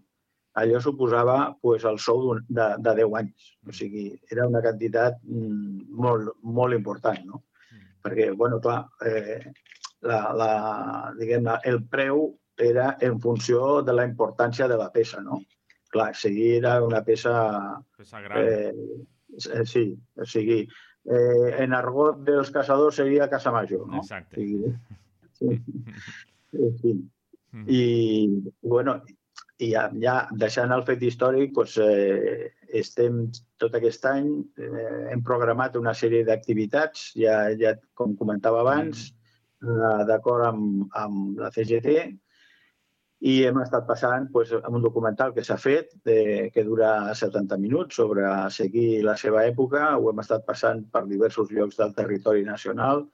allò 0.61 0.81
suposava 0.83 1.37
pues, 1.63 1.85
el 1.85 1.99
sou 1.99 2.35
de, 2.49 2.67
de 2.79 2.95
10 3.03 3.17
anys. 3.23 3.53
O 3.69 3.75
sigui, 3.75 4.11
era 4.31 4.49
una 4.51 4.63
quantitat 4.65 5.21
mm, 5.23 5.87
molt, 6.05 6.35
molt 6.43 6.75
important, 6.75 7.23
no? 7.27 7.45
Mm. 7.71 7.87
Perquè, 8.03 8.31
bueno, 8.43 8.59
clar, 8.65 8.83
eh, 9.07 9.39
la, 10.11 10.21
la, 10.35 10.51
diguem 11.19 11.47
el 11.71 11.83
preu 11.93 12.27
era 12.61 12.97
en 13.01 13.21
funció 13.21 13.81
de 13.87 13.95
la 13.97 14.07
importància 14.09 14.69
de 14.69 14.77
la 14.81 14.91
peça, 14.93 15.23
no? 15.25 15.41
Clar, 15.93 16.13
seguir 16.17 16.53
era 16.61 16.79
una 16.85 17.03
peça... 17.07 17.35
Peça 17.99 18.23
gran. 18.25 18.47
Eh, 18.47 18.73
eh, 19.39 19.65
sí, 19.67 19.85
o 20.17 20.27
sigui, 20.27 20.61
eh, 21.05 21.49
en 21.65 21.77
argot 21.77 22.21
dels 22.27 22.53
caçadors 22.55 23.01
seria 23.03 23.31
casa 23.33 23.53
major, 23.55 23.87
no? 23.87 24.05
Exacte. 24.05 24.41
Sí, 25.39 25.57
sí. 26.53 26.75
sí. 26.83 26.95
Mm. 27.53 27.65
I, 27.67 27.83
bueno, 28.63 29.01
i 29.61 29.73
ja, 29.73 29.89
ja 30.03 30.17
deixant 30.39 30.73
el 30.75 30.85
fet 30.89 31.03
històric, 31.05 31.53
doncs, 31.57 31.77
eh, 31.83 32.51
estem 32.81 33.25
tot 33.61 33.75
aquest 33.77 34.07
any, 34.09 34.29
eh, 34.63 35.13
hem 35.13 35.23
programat 35.27 35.77
una 35.81 35.95
sèrie 35.97 36.25
d'activitats, 36.29 37.11
ja, 37.19 37.43
ja 37.59 37.75
com 37.99 38.15
comentava 38.17 38.63
abans, 38.63 39.09
mm. 39.11 39.77
eh, 39.77 40.03
d'acord 40.11 40.47
amb, 40.53 40.87
amb 41.03 41.41
la 41.43 41.51
CGT, 41.57 41.97
i 43.21 43.35
hem 43.45 43.59
estat 43.61 43.85
passant 43.89 44.31
pues, 44.33 44.53
amb 44.57 44.79
un 44.79 44.85
documental 44.85 45.35
que 45.37 45.45
s'ha 45.45 45.59
fet, 45.61 45.93
de, 46.09 46.49
que 46.55 46.65
dura 46.65 47.13
70 47.15 47.59
minuts, 47.61 47.99
sobre 48.01 48.25
seguir 48.55 49.03
la 49.05 49.17
seva 49.21 49.45
època. 49.49 49.91
Ho 49.97 50.09
hem 50.11 50.23
estat 50.23 50.47
passant 50.47 50.87
per 50.95 51.05
diversos 51.09 51.53
llocs 51.53 51.77
del 51.81 51.93
territori 51.99 52.47
nacional, 52.47 53.05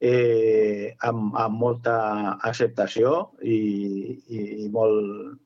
eh, 0.00 0.94
amb, 1.08 1.36
amb 1.44 1.60
molta 1.60 1.98
acceptació 2.40 3.12
i, 3.44 3.60
i, 4.24 4.40
i 4.64 4.70
molt, 4.72 5.36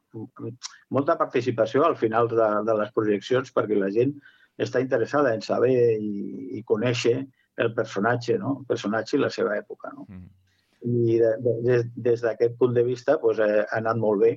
molta 0.95 1.19
participació 1.19 1.85
al 1.85 1.99
final 1.99 2.31
de, 2.31 2.51
de 2.71 2.79
les 2.79 2.95
projeccions 2.95 3.51
perquè 3.53 3.77
la 3.77 3.91
gent 3.91 4.15
està 4.57 4.81
interessada 4.81 5.35
en 5.35 5.43
saber 5.45 5.75
i, 5.99 6.57
i 6.57 6.65
conèixer 6.65 7.19
el 7.61 7.75
personatge, 7.75 8.39
no? 8.39 8.61
el 8.61 8.71
personatge 8.71 9.19
i 9.19 9.25
la 9.27 9.35
seva 9.35 9.59
època. 9.59 9.91
No? 9.93 10.07
Mm 10.07 10.46
i 10.87 11.19
de, 11.19 11.33
de, 11.43 11.79
des 12.09 12.23
d'aquest 12.23 12.57
punt 12.61 12.75
de 12.77 12.85
vista 12.87 13.19
pues, 13.23 13.41
eh, 13.43 13.65
ha 13.65 13.81
anat 13.81 13.99
molt 14.01 14.23
bé. 14.23 14.33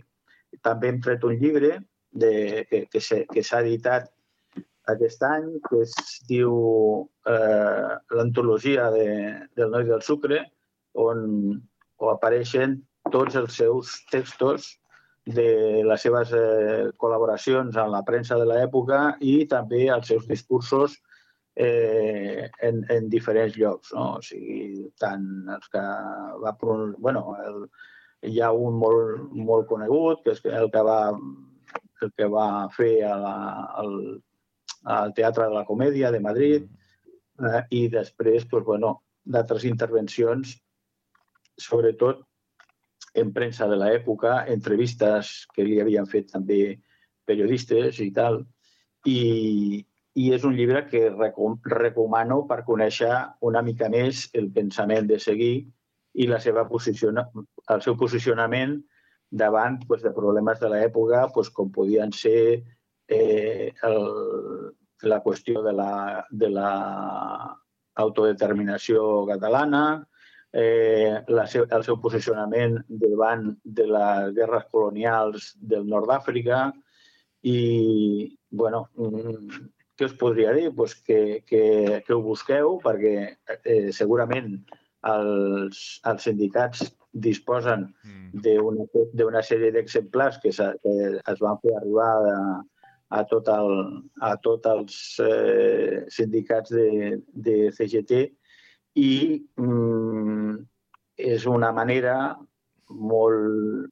També 0.65 0.89
hem 0.89 1.01
tret 1.05 1.23
un 1.27 1.37
llibre 1.37 1.75
de, 2.11 2.65
que, 2.69 2.85
que 2.89 3.43
s'ha 3.45 3.61
editat 3.61 4.09
aquest 4.89 5.23
any, 5.23 5.49
que 5.67 5.83
es 5.85 5.95
diu 6.29 6.53
eh, 7.29 7.91
l'antologia 8.17 8.89
de, 8.95 9.07
del 9.57 9.73
Noi 9.73 9.85
del 9.89 10.01
Sucre, 10.05 10.41
on, 10.97 11.25
on 12.01 12.13
apareixen 12.15 12.79
tots 13.13 13.37
els 13.39 13.57
seus 13.61 13.93
textos 14.11 14.73
de 15.29 15.83
les 15.85 16.01
seves 16.01 16.31
eh, 16.33 16.89
col·laboracions 16.97 17.77
en 17.77 17.93
la 17.93 18.01
premsa 18.07 18.37
de 18.39 18.47
l'època 18.49 19.01
i 19.21 19.43
també 19.51 19.85
els 19.93 20.09
seus 20.09 20.25
discursos 20.29 20.97
eh, 21.59 22.49
en, 22.61 22.85
en 22.89 23.09
diferents 23.09 23.57
llocs. 23.59 23.91
No? 23.93 24.05
O 24.17 24.23
sigui, 24.23 24.87
tant 25.01 25.25
els 25.55 25.67
que 25.73 25.83
va... 26.43 26.55
Bueno, 26.61 27.23
el, 27.43 27.65
hi 28.31 28.39
ha 28.39 28.51
un 28.55 28.79
molt, 28.79 29.27
molt 29.35 29.67
conegut, 29.67 30.23
que 30.23 30.35
és 30.37 30.41
el 30.61 30.71
que 30.71 30.83
va, 30.87 31.01
el 32.03 32.13
que 32.15 32.29
va 32.31 32.47
fer 32.75 32.93
a 33.07 33.17
la, 33.19 33.35
al, 33.81 33.93
al 34.95 35.13
Teatre 35.17 35.49
de 35.49 35.59
la 35.59 35.67
Comèdia 35.67 36.13
de 36.15 36.23
Madrid 36.23 36.65
eh, 37.43 37.61
i 37.75 37.85
després 37.91 38.47
pues, 38.47 38.63
bueno, 38.67 38.95
d'altres 39.23 39.67
intervencions, 39.67 40.55
sobretot 41.59 42.23
en 43.19 43.33
premsa 43.35 43.67
de 43.67 43.75
l'època, 43.79 44.45
entrevistes 44.47 45.33
que 45.51 45.65
li 45.67 45.79
havien 45.81 46.07
fet 46.07 46.31
també 46.31 46.77
periodistes 47.27 47.99
i 47.99 48.11
tal, 48.15 48.45
i, 49.07 49.83
i 50.19 50.29
és 50.35 50.43
un 50.47 50.55
llibre 50.57 50.83
que 50.91 51.07
recomano 51.15 52.41
per 52.49 52.63
conèixer 52.67 53.11
una 53.49 53.61
mica 53.65 53.87
més 53.93 54.25
el 54.39 54.49
pensament 54.55 55.07
de 55.07 55.19
seguir 55.23 55.53
i 56.19 56.27
la 56.27 56.39
seva 56.43 56.65
el 56.67 57.81
seu 57.85 57.95
posicionament 57.95 58.79
davant 59.29 59.77
pues, 59.87 60.01
de 60.01 60.11
problemes 60.11 60.59
de 60.59 60.69
l'època, 60.73 61.27
pues, 61.33 61.49
com 61.53 61.71
podien 61.71 62.11
ser 62.11 62.63
eh, 63.07 63.71
el, 63.83 63.99
la 65.03 65.21
qüestió 65.23 65.63
de 65.63 65.73
la, 65.73 66.25
de 66.29 66.49
la 66.49 66.71
autodeterminació 68.03 69.25
catalana, 69.29 69.83
eh, 70.51 71.21
la 71.27 71.45
seu, 71.47 71.67
el 71.69 71.83
seu 71.85 71.99
posicionament 72.01 72.79
davant 72.89 73.51
de 73.63 73.85
les 73.87 74.33
guerres 74.37 74.65
colonials 74.73 75.53
del 75.61 75.85
nord 75.87 76.09
d'Àfrica 76.09 76.63
i, 77.45 77.59
bueno, 78.49 78.87
mm, 78.97 79.67
què 79.99 80.07
us 80.07 80.15
podria 80.19 80.53
dir? 80.55 80.69
Pues 80.75 80.95
que, 80.95 81.43
que, 81.47 81.63
que 82.07 82.15
ho 82.15 82.21
busqueu 82.23 82.77
perquè 82.83 83.15
eh, 83.59 83.89
segurament 83.95 84.55
els, 85.09 85.83
els 86.07 86.25
sindicats 86.27 86.87
disposen 87.11 87.87
mm. 88.05 88.41
d'una 89.17 89.43
sèrie 89.43 89.73
d'exemplars 89.75 90.39
que, 90.43 90.51
que 90.53 90.95
es 91.19 91.43
van 91.43 91.59
fer 91.63 91.75
arribar 91.75 92.09
a, 92.31 92.39
a, 93.19 93.23
tot 93.27 93.49
el, 93.51 93.71
a 94.21 94.35
tots 94.43 94.71
els 94.71 94.97
eh, 95.25 96.03
sindicats 96.13 96.71
de, 96.71 97.19
de 97.33 97.57
CGT 97.75 98.25
i 98.99 99.13
mm, 99.59 100.59
és 101.19 101.45
una 101.49 101.71
manera 101.75 102.15
molt, 102.89 103.89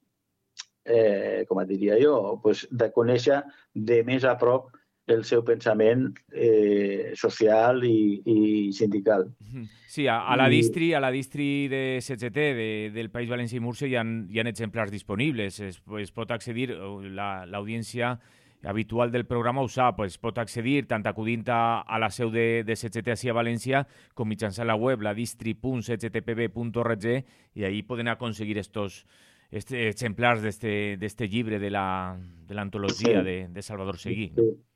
eh, 0.87 1.43
com 1.49 1.61
et 1.61 1.69
diria 1.69 1.97
jo, 2.01 2.37
pues, 2.43 2.65
de 2.71 2.89
conèixer 2.95 3.41
de 3.73 4.01
més 4.07 4.25
a 4.25 4.37
prop 4.39 4.71
el 5.07 5.23
seu 5.25 5.43
pensament 5.47 6.09
eh, 6.31 7.13
social 7.15 7.83
i, 7.87 8.21
i 8.27 8.37
sindical. 8.75 9.29
Sí, 9.87 10.05
a, 10.07 10.19
a, 10.27 10.35
la 10.37 10.49
distri, 10.51 10.93
a 10.93 10.99
la 10.99 11.11
distri 11.11 11.67
de 11.71 11.99
CGT 12.03 12.35
de, 12.35 12.91
del 12.93 13.09
País 13.09 13.29
Valencià 13.31 13.57
i 13.57 13.63
Múrcia 13.63 13.87
hi 13.87 13.95
ha, 13.95 14.03
hi 14.03 14.39
ha 14.39 14.47
exemplars 14.51 14.91
disponibles. 14.91 15.61
Es, 15.63 15.79
es 16.03 16.11
pot 16.11 16.31
accedir, 16.35 16.69
l'audiència 16.75 18.11
la, 18.11 18.19
habitual 18.69 19.11
del 19.11 19.25
programa 19.25 19.61
ho 19.61 19.69
sap, 19.69 20.01
es 20.03 20.17
pot 20.19 20.37
accedir 20.41 20.87
tant 20.89 21.05
acudint 21.07 21.43
a, 21.53 21.81
a 21.81 21.99
la 22.01 22.09
seu 22.11 22.29
de, 22.33 22.63
de 22.67 22.75
CGT 22.75 23.07
així 23.13 23.29
a 23.31 23.33
València 23.37 23.87
com 24.17 24.27
mitjançant 24.27 24.67
la 24.67 24.75
web 24.75 25.01
la 25.05 25.13
distri.cgtpb.org 25.15 27.05
i 27.07 27.63
ahí 27.63 27.83
poden 27.83 28.07
aconseguir 28.11 28.57
estos 28.57 29.05
este, 29.51 29.87
exemplars 29.87 30.41
d'este 30.41 30.97
este 30.99 31.27
llibre 31.29 31.59
de 31.59 31.69
l'antologia 31.71 33.21
la, 33.21 33.23
de, 33.23 33.47
de, 33.47 33.53
de 33.53 33.61
Salvador 33.61 33.97
Seguí. 33.97 34.31
Sí. 34.35 34.66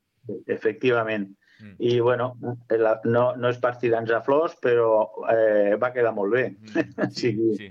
Efectivament. 0.46 1.30
Mm. 1.62 1.76
I, 1.78 2.00
bueno, 2.00 2.32
la, 2.70 2.96
no, 3.04 3.24
no 3.38 3.52
és 3.52 3.60
per 3.62 3.76
tirar 3.78 4.02
a 4.10 4.22
flors, 4.26 4.56
però 4.62 4.88
eh, 5.30 5.78
va 5.78 5.92
quedar 5.94 6.14
molt 6.16 6.34
bé. 6.34 6.48
Mm. 6.50 7.08
sí, 7.20 7.36
sí. 7.58 7.70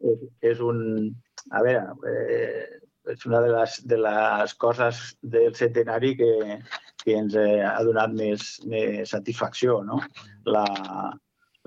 És, 0.00 0.28
és 0.54 0.62
un... 0.64 1.10
A 1.56 1.62
veure, 1.64 1.94
eh, 2.10 2.80
és 3.08 3.24
una 3.26 3.40
de 3.40 3.48
les, 3.54 3.78
de 3.88 3.96
les 3.96 4.54
coses 4.60 5.00
del 5.22 5.54
centenari 5.56 6.12
que, 6.18 6.58
que 7.02 7.16
ens 7.16 7.34
eh, 7.34 7.62
ha 7.64 7.80
donat 7.86 8.12
més, 8.12 8.58
més 8.68 9.10
satisfacció, 9.16 9.80
no? 9.86 10.02
La, 10.44 10.66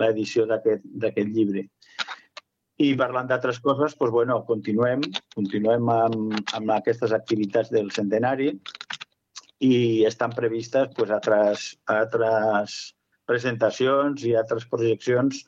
l'edició 0.02 0.46
d'aquest 0.50 1.30
llibre. 1.34 1.68
I 2.82 2.94
parlant 2.98 3.30
d'altres 3.30 3.60
coses, 3.62 3.94
doncs, 3.98 4.13
bueno, 4.13 4.40
continuem, 4.48 5.04
continuem 5.36 5.90
amb, 5.94 6.40
amb 6.58 6.74
aquestes 6.74 7.13
activitats 7.13 7.70
del 7.74 7.92
centenari 7.94 8.50
i 9.60 10.03
estan 10.05 10.33
previstes 10.36 10.89
pues, 10.95 11.12
altres, 11.12 11.74
altres 11.86 12.95
presentacions 13.25 14.24
i 14.27 14.36
altres 14.36 14.65
projeccions 14.67 15.43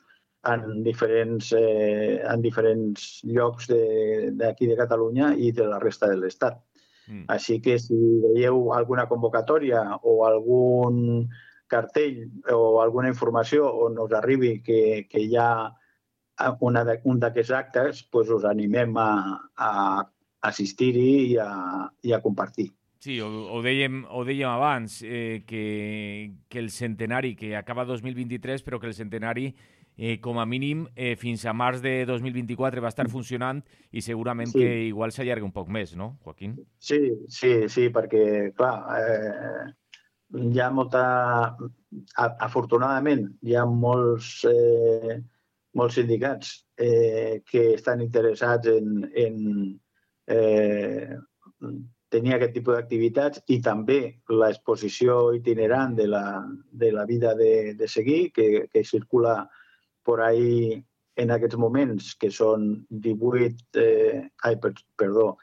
en 0.46 0.82
diferents, 0.84 1.50
eh, 1.58 2.22
en 2.22 2.42
diferents 2.42 3.06
llocs 3.26 3.66
d'aquí 3.68 4.66
de, 4.66 4.72
de 4.72 4.78
Catalunya 4.78 5.32
i 5.34 5.50
de 5.52 5.66
la 5.66 5.80
resta 5.82 6.08
de 6.08 6.20
l'Estat. 6.20 6.60
Mm. 7.06 7.24
Així 7.34 7.58
que 7.62 7.78
si 7.82 7.96
veieu 8.22 8.72
alguna 8.74 9.06
convocatòria 9.10 9.82
o 10.02 10.22
algun 10.26 11.26
cartell 11.66 12.26
o 12.54 12.80
alguna 12.82 13.10
informació 13.10 13.66
on 13.86 13.98
us 13.98 14.14
arribi 14.14 14.60
que, 14.62 15.06
que 15.10 15.22
hi 15.22 15.34
ha 15.36 15.50
una 16.60 16.84
de, 16.84 17.00
un 17.04 17.20
d'aquests 17.20 17.52
actes, 17.58 18.02
pues 18.12 18.30
us 18.30 18.44
animem 18.44 18.96
a, 19.00 19.10
a 19.56 19.70
assistir-hi 20.46 21.12
i, 21.32 21.36
a, 21.42 21.90
i 22.02 22.12
a 22.12 22.20
compartir. 22.22 22.70
Sí, 22.98 23.20
ho, 23.20 23.28
ho, 23.52 23.62
dèiem, 23.62 24.04
ho 24.08 24.24
dèiem 24.26 24.50
abans, 24.50 25.00
eh, 25.04 25.44
que, 25.46 26.32
que 26.48 26.58
el 26.58 26.70
centenari, 26.70 27.34
que 27.36 27.54
acaba 27.56 27.84
2023, 27.84 28.64
però 28.66 28.80
que 28.80 28.88
el 28.88 28.96
centenari, 28.96 29.50
eh, 29.96 30.18
com 30.20 30.40
a 30.40 30.46
mínim, 30.46 30.86
eh, 30.96 31.14
fins 31.16 31.44
a 31.46 31.54
març 31.56 31.80
de 31.84 32.04
2024 32.08 32.82
va 32.84 32.92
estar 32.92 33.08
funcionant 33.12 33.62
i 33.92 34.02
segurament 34.04 34.52
sí. 34.52 34.60
que 34.60 34.72
igual 34.88 35.12
s'allarga 35.12 35.46
un 35.46 35.54
poc 35.54 35.70
més, 35.72 35.94
no, 35.96 36.16
Joaquín? 36.24 36.56
Sí, 36.78 37.00
sí, 37.28 37.68
sí, 37.72 37.88
perquè, 37.92 38.52
clar, 38.56 38.76
eh, 39.00 39.66
hi 40.34 40.60
ha 40.60 40.70
molta... 40.74 41.06
Afortunadament, 42.16 43.22
hi 43.46 43.54
ha 43.56 43.64
molts, 43.64 44.42
eh, 44.50 45.16
molts 45.76 45.96
sindicats 45.96 46.50
eh, 46.76 47.42
que 47.48 47.70
estan 47.76 48.02
interessats 48.04 48.68
en, 48.68 49.06
en 49.16 49.38
eh, 50.26 51.16
tenir 52.16 52.34
aquest 52.36 52.56
tipus 52.56 52.78
d'activitats 52.78 53.44
i 53.52 53.60
també 53.64 54.00
l'exposició 54.32 55.18
itinerant 55.36 55.96
de 56.00 56.08
la, 56.08 56.24
de 56.72 56.90
la 56.96 57.04
vida 57.08 57.34
de, 57.36 57.74
de 57.78 57.88
seguir, 57.88 58.32
que, 58.32 58.66
que 58.72 58.84
circula 58.84 59.42
por 60.06 60.22
ahí 60.24 60.82
en 61.16 61.32
aquests 61.32 61.56
moments, 61.60 62.14
que 62.20 62.30
són 62.32 62.66
18, 62.90 63.80
eh, 63.80 64.24
ai, 64.44 64.56
perdó, 64.60 65.36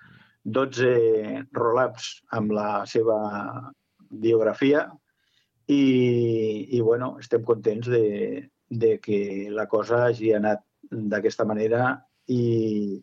12 0.43 1.45
roll-ups 1.55 2.09
amb 2.37 2.53
la 2.53 2.83
seva 2.89 3.17
biografia 4.09 4.85
i, 5.67 5.83
i 6.77 6.81
bueno, 6.81 7.15
estem 7.23 7.43
contents 7.47 7.87
de, 7.89 8.49
de 8.69 8.97
que 8.99 9.49
la 9.49 9.65
cosa 9.71 10.05
hagi 10.07 10.33
anat 10.35 10.63
d'aquesta 10.91 11.47
manera 11.47 11.95
i, 12.27 12.99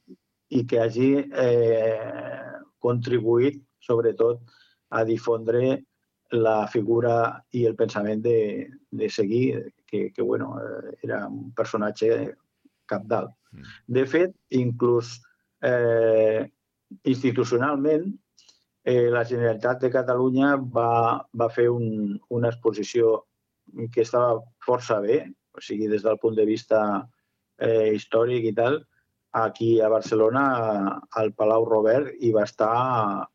i 0.50 0.64
que 0.68 0.82
hagi 0.84 1.10
eh, 1.18 2.59
contribuït, 2.82 3.60
sobretot, 3.84 4.42
a 4.90 5.04
difondre 5.06 5.80
la 6.36 6.66
figura 6.70 7.14
i 7.58 7.64
el 7.66 7.74
pensament 7.78 8.22
de, 8.22 8.68
de 8.90 9.08
seguir, 9.10 9.72
que, 9.86 10.10
que 10.14 10.22
bueno, 10.22 10.54
eh, 10.60 10.96
era 11.02 11.24
un 11.26 11.50
personatge 11.54 12.36
capdalt. 12.86 13.32
Mm. 13.52 13.66
De 13.98 14.04
fet, 14.06 14.34
inclús 14.54 15.16
eh, 15.62 16.46
institucionalment, 17.04 18.06
eh, 18.84 19.08
la 19.10 19.24
Generalitat 19.24 19.82
de 19.82 19.90
Catalunya 19.90 20.54
va, 20.56 21.26
va 21.34 21.50
fer 21.50 21.68
un, 21.70 22.18
una 22.30 22.50
exposició 22.50 23.24
que 23.92 24.02
estava 24.02 24.40
força 24.64 24.98
bé, 25.02 25.22
o 25.54 25.62
sigui, 25.62 25.88
des 25.90 26.02
del 26.06 26.18
punt 26.22 26.38
de 26.38 26.46
vista 26.46 26.80
eh, 27.58 27.92
històric 27.94 28.50
i 28.50 28.54
tal, 28.56 28.80
aquí 29.32 29.80
a 29.80 29.88
Barcelona, 29.88 31.00
al 31.10 31.32
Palau 31.34 31.64
Robert, 31.64 32.10
i 32.20 32.32
va 32.34 32.44
estar 32.48 33.28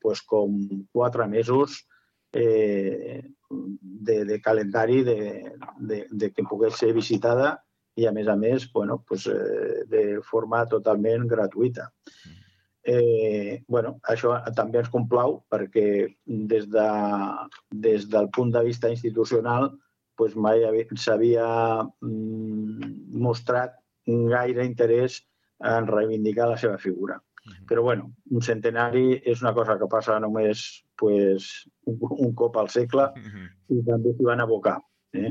pues, 0.00 0.22
com 0.22 0.58
quatre 0.92 1.26
mesos 1.30 1.84
eh, 2.32 3.22
de, 3.50 4.24
de 4.24 4.40
calendari 4.40 5.02
de, 5.04 5.52
de, 5.78 6.06
de 6.10 6.32
que 6.32 6.44
pogués 6.44 6.78
ser 6.78 6.92
visitada 6.92 7.54
i, 7.96 8.06
a 8.06 8.12
més 8.12 8.28
a 8.28 8.36
més, 8.36 8.66
bueno, 8.72 9.02
pues, 9.08 9.26
eh, 9.30 9.84
de 9.88 10.20
forma 10.22 10.66
totalment 10.68 11.26
gratuïta. 11.30 11.90
Eh, 12.86 13.64
bueno, 13.66 13.96
això 14.06 14.36
també 14.54 14.78
ens 14.78 14.92
complau 14.92 15.40
perquè 15.50 15.86
des, 16.24 16.68
de, 16.70 16.90
des 17.72 18.06
del 18.12 18.28
punt 18.30 18.52
de 18.54 18.62
vista 18.62 18.90
institucional 18.92 19.72
pues, 20.16 20.36
mai 20.38 20.62
s'havia 20.94 21.48
mm, 21.82 22.92
mostrat 23.26 23.74
gaire 24.06 24.64
interès 24.66 25.22
en 25.64 25.88
reivindicar 25.88 26.48
la 26.50 26.58
seva 26.60 26.78
figura. 26.78 27.20
Però, 27.66 27.82
bueno, 27.82 28.10
un 28.34 28.42
centenari 28.42 29.20
és 29.22 29.42
una 29.42 29.52
cosa 29.54 29.76
que 29.78 29.86
passa 29.90 30.18
només 30.18 30.64
pues, 30.98 31.66
un, 31.86 31.98
un 32.02 32.32
cop 32.34 32.56
al 32.58 32.70
segle 32.72 33.12
i 33.70 33.82
també 33.86 34.14
s'hi 34.16 34.26
van 34.26 34.42
abocar. 34.42 34.80
Eh? 35.14 35.30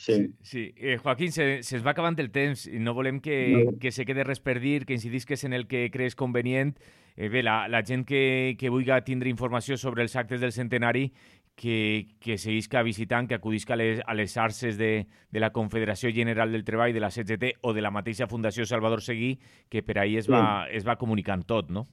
Sí. 0.00 0.14
sí, 0.14 0.34
sí. 0.40 0.62
Eh, 0.78 0.96
Joaquín, 0.96 1.32
se, 1.32 1.62
se 1.62 1.78
va 1.84 1.92
acabant 1.92 2.16
el 2.22 2.30
temps 2.32 2.64
i 2.64 2.80
no 2.80 2.94
volem 2.96 3.20
que, 3.20 3.36
no. 3.52 3.74
que 3.82 3.92
se 3.92 4.06
quede 4.08 4.24
res 4.24 4.40
per 4.40 4.56
dir, 4.62 4.86
que 4.88 4.96
incidisques 4.96 5.44
en 5.44 5.52
el 5.52 5.66
que 5.68 5.90
crees 5.92 6.16
convenient. 6.16 6.78
Eh, 7.16 7.28
bé, 7.28 7.42
la, 7.44 7.66
la 7.68 7.82
gent 7.84 8.06
que, 8.08 8.56
que 8.56 8.72
vulgui 8.72 8.96
tindre 9.04 9.28
informació 9.28 9.76
sobre 9.76 10.00
els 10.06 10.16
actes 10.16 10.40
del 10.40 10.56
centenari 10.56 11.10
que, 11.54 12.16
que 12.20 12.38
seguisca 12.38 12.82
visitant, 12.82 13.28
que 13.28 13.36
acudisca 13.36 13.74
a 13.74 13.76
les, 13.76 14.00
a 14.06 14.14
les 14.14 14.36
arces 14.36 14.78
de, 14.78 15.06
de 15.30 15.40
la 15.40 15.52
Confederació 15.52 16.12
General 16.14 16.52
del 16.52 16.64
Treball, 16.64 16.94
de 16.94 17.00
la 17.00 17.10
CGT 17.10 17.58
o 17.62 17.74
de 17.76 17.82
la 17.84 17.90
mateixa 17.90 18.28
Fundació 18.28 18.64
Salvador 18.66 19.02
Seguí, 19.02 19.38
que 19.68 19.82
per 19.82 19.98
ahir 19.98 20.20
es 20.22 20.30
va, 20.30 20.66
sí. 20.66 20.76
es 20.78 20.86
va 20.88 20.96
comunicant 20.96 21.44
tot, 21.44 21.70
no? 21.70 21.86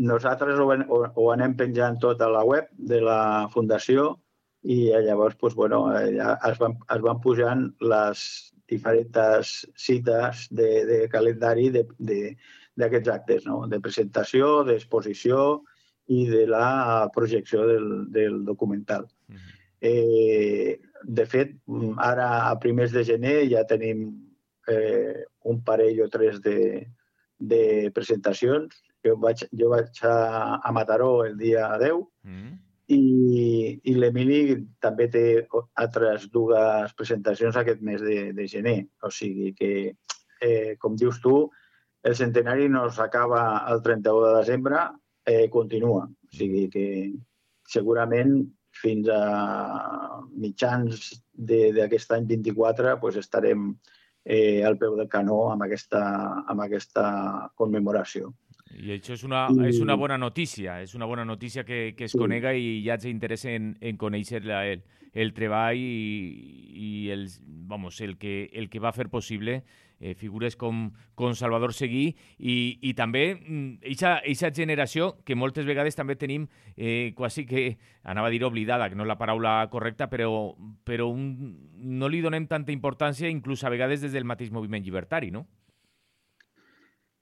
Nosaltres 0.00 0.58
ho, 0.58 0.66
ho, 0.72 1.02
ho 1.14 1.30
anem 1.32 1.54
penjant 1.56 1.98
tot 2.00 2.22
a 2.24 2.30
la 2.32 2.42
web 2.42 2.70
de 2.72 3.02
la 3.04 3.48
Fundació 3.52 4.14
i 4.62 4.88
llavors 4.90 5.36
pues, 5.36 5.54
bueno, 5.54 5.86
ja 5.92 6.34
es, 6.48 6.58
van, 6.58 6.78
es 6.94 7.02
van 7.04 7.20
pujant 7.22 7.68
les 7.80 8.22
diferents 8.68 9.52
cites 9.76 10.46
de, 10.50 10.84
de 10.84 10.98
calendari 11.08 11.70
d'aquests 11.72 13.08
actes, 13.12 13.46
no? 13.46 13.66
de 13.68 13.80
presentació, 13.80 14.62
d'exposició 14.64 15.62
i 16.08 16.24
de 16.28 16.46
la 16.48 17.08
projecció 17.14 17.66
del, 17.66 17.88
del 18.12 18.44
documental. 18.44 19.04
Uh 19.28 19.34
-huh. 19.34 19.56
eh, 19.80 20.80
de 21.02 21.26
fet, 21.26 21.54
ara 21.96 22.48
a 22.50 22.58
primers 22.58 22.92
de 22.92 23.04
gener 23.04 23.48
ja 23.50 23.64
tenim 23.64 24.28
eh, 24.66 25.24
un 25.44 25.62
parell 25.64 26.02
o 26.02 26.08
tres 26.08 26.40
de, 26.42 26.86
de 27.38 27.90
presentacions. 27.94 28.82
Jo 29.04 29.16
vaig, 29.16 29.44
jo 29.54 29.70
vaig 29.70 30.02
a, 30.02 30.58
a 30.62 30.72
Mataró 30.72 31.24
el 31.24 31.36
dia 31.38 31.78
10 31.78 32.02
mm. 32.24 32.52
i, 32.88 33.80
i 33.84 33.94
l'Emili 33.94 34.58
també 34.82 35.06
té 35.08 35.24
altres 35.74 36.28
dues 36.34 36.94
presentacions 36.98 37.56
aquest 37.56 37.80
mes 37.80 38.02
de, 38.02 38.32
de 38.32 38.48
gener. 38.48 38.80
O 39.02 39.10
sigui 39.10 39.54
que, 39.54 39.94
eh, 40.42 40.76
com 40.78 40.96
dius 40.96 41.20
tu, 41.22 41.46
el 42.02 42.16
centenari 42.18 42.68
no 42.68 42.88
s'acaba 42.90 43.64
el 43.70 43.82
31 43.82 44.26
de 44.26 44.34
desembre, 44.38 44.82
eh, 45.28 45.48
continua. 45.52 46.06
O 46.08 46.34
sigui 46.34 46.66
que 46.72 46.86
segurament 47.68 48.40
fins 48.78 49.08
a 49.12 49.20
mitjans 50.38 51.12
d'aquest 51.34 52.12
any 52.16 52.26
24 52.30 52.98
pues, 53.00 53.16
estarem 53.20 53.70
eh, 54.24 54.64
al 54.64 54.78
peu 54.78 54.96
del 54.96 55.08
canó 55.08 55.48
amb 55.52 55.64
aquesta, 55.66 56.02
amb 56.48 56.64
aquesta 56.66 57.06
commemoració. 57.56 58.32
I 58.78 58.92
això 58.98 59.16
és 59.16 59.24
una, 59.26 59.46
I... 59.50 59.70
és 59.72 59.80
una 59.82 59.96
bona 59.98 60.18
notícia, 60.20 60.78
és 60.84 60.94
una 60.94 61.08
bona 61.08 61.24
notícia 61.24 61.64
que, 61.64 61.94
que 61.96 62.06
es 62.06 62.14
sí. 62.14 62.20
conega 62.20 62.52
i 62.54 62.78
ja 62.84 62.98
ens 62.98 63.08
interessa 63.10 63.50
en, 63.50 63.72
en 63.80 63.96
conèixer 63.98 64.44
la, 64.44 64.62
el, 64.68 64.84
el 65.12 65.32
treball 65.34 65.78
i, 65.78 66.68
i 66.74 67.10
el, 67.10 67.28
vamos, 67.44 68.00
el, 68.00 68.16
que, 68.18 68.50
el 68.52 68.68
que 68.68 68.80
va 68.80 68.92
fer 68.92 69.08
possible 69.08 69.62
eh, 70.00 70.14
figures 70.14 70.56
com, 70.56 70.88
com 71.18 71.34
Salvador 71.34 71.74
Seguí 71.74 72.12
i, 72.38 72.78
i 72.82 72.94
també 72.98 73.24
aquesta 73.34 74.18
mm, 74.22 74.56
generació 74.56 75.10
que 75.24 75.36
moltes 75.38 75.66
vegades 75.66 75.98
també 75.98 76.16
tenim 76.16 76.46
eh, 76.76 77.12
quasi 77.16 77.46
que, 77.46 77.78
anava 78.04 78.28
a 78.28 78.34
dir 78.34 78.44
oblidada, 78.46 78.88
que 78.88 78.96
no 78.96 79.04
és 79.06 79.10
la 79.10 79.18
paraula 79.20 79.60
correcta, 79.72 80.08
però, 80.08 80.54
però 80.84 81.08
un, 81.10 81.56
no 81.74 82.08
li 82.08 82.22
donem 82.24 82.46
tanta 82.48 82.74
importància 82.74 83.30
inclús 83.30 83.64
a 83.64 83.72
vegades 83.74 84.04
des 84.04 84.14
del 84.14 84.28
mateix 84.28 84.52
moviment 84.54 84.84
llibertari, 84.84 85.32
no? 85.34 85.46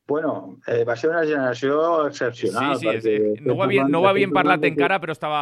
Bueno, 0.07 0.61
eh, 0.69 0.85
va 0.85 0.95
ser 0.95 1.11
una 1.11 1.25
generació 1.25 2.07
excepcional. 2.07 2.77
Sí, 2.79 2.87
sí, 2.92 3.01
sí. 3.03 3.42
no, 3.42 3.55
ho 3.55 3.62
havien, 3.64 3.90
no 3.90 4.03
ho 4.03 4.07
havien 4.07 4.31
parlat 4.31 4.61
de, 4.62 4.71
encara, 4.71 5.01
però 5.03 5.16
estava, 5.16 5.40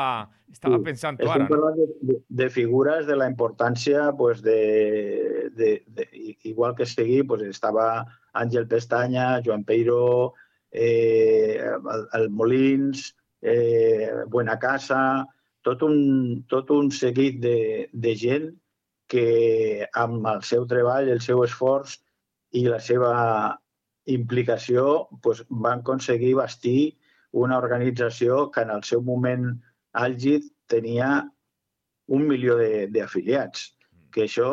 estava 0.48 0.79
sí, 0.79 0.85
pensant 0.87 1.20
ara. 1.20 1.48
No? 1.50 1.72
De, 1.77 1.88
de, 2.00 2.16
de 2.40 2.48
figures 2.48 3.05
de 3.07 3.16
la 3.20 3.29
importància, 3.29 4.07
pues, 4.16 4.40
de, 4.42 5.50
de, 5.53 5.74
de, 5.87 6.09
igual 6.48 6.74
que 6.74 6.87
seguir, 6.88 7.27
pues, 7.27 7.42
estava 7.42 8.07
Àngel 8.33 8.66
Pestanya, 8.66 9.42
Joan 9.44 9.64
Peiró, 9.68 10.33
eh, 10.72 11.61
el, 11.61 12.09
el 12.20 12.31
Molins, 12.31 13.11
eh, 13.42 14.11
Buenacasa, 14.33 15.27
tot 15.64 15.85
un, 15.85 16.44
tot 16.48 16.72
un 16.72 16.88
seguit 16.92 17.37
de, 17.40 17.90
de 17.92 18.14
gent 18.16 18.48
que 19.12 19.85
amb 19.92 20.24
el 20.33 20.40
seu 20.42 20.64
treball, 20.68 21.12
el 21.12 21.20
seu 21.20 21.44
esforç 21.44 21.98
i 22.57 22.64
la 22.64 22.81
seva 22.81 23.12
implicació 24.10 25.08
doncs, 25.24 25.44
van 25.48 25.80
aconseguir 25.80 26.34
bastir 26.40 26.96
una 27.32 27.58
organització 27.58 28.50
que 28.54 28.62
en 28.62 28.70
el 28.70 28.84
seu 28.86 29.02
moment 29.02 29.48
àlgid 29.94 30.46
tenia 30.70 31.24
un 32.14 32.26
milió 32.28 32.56
d'afiliats, 32.92 33.70
mm. 33.70 34.08
que 34.12 34.26
això 34.28 34.50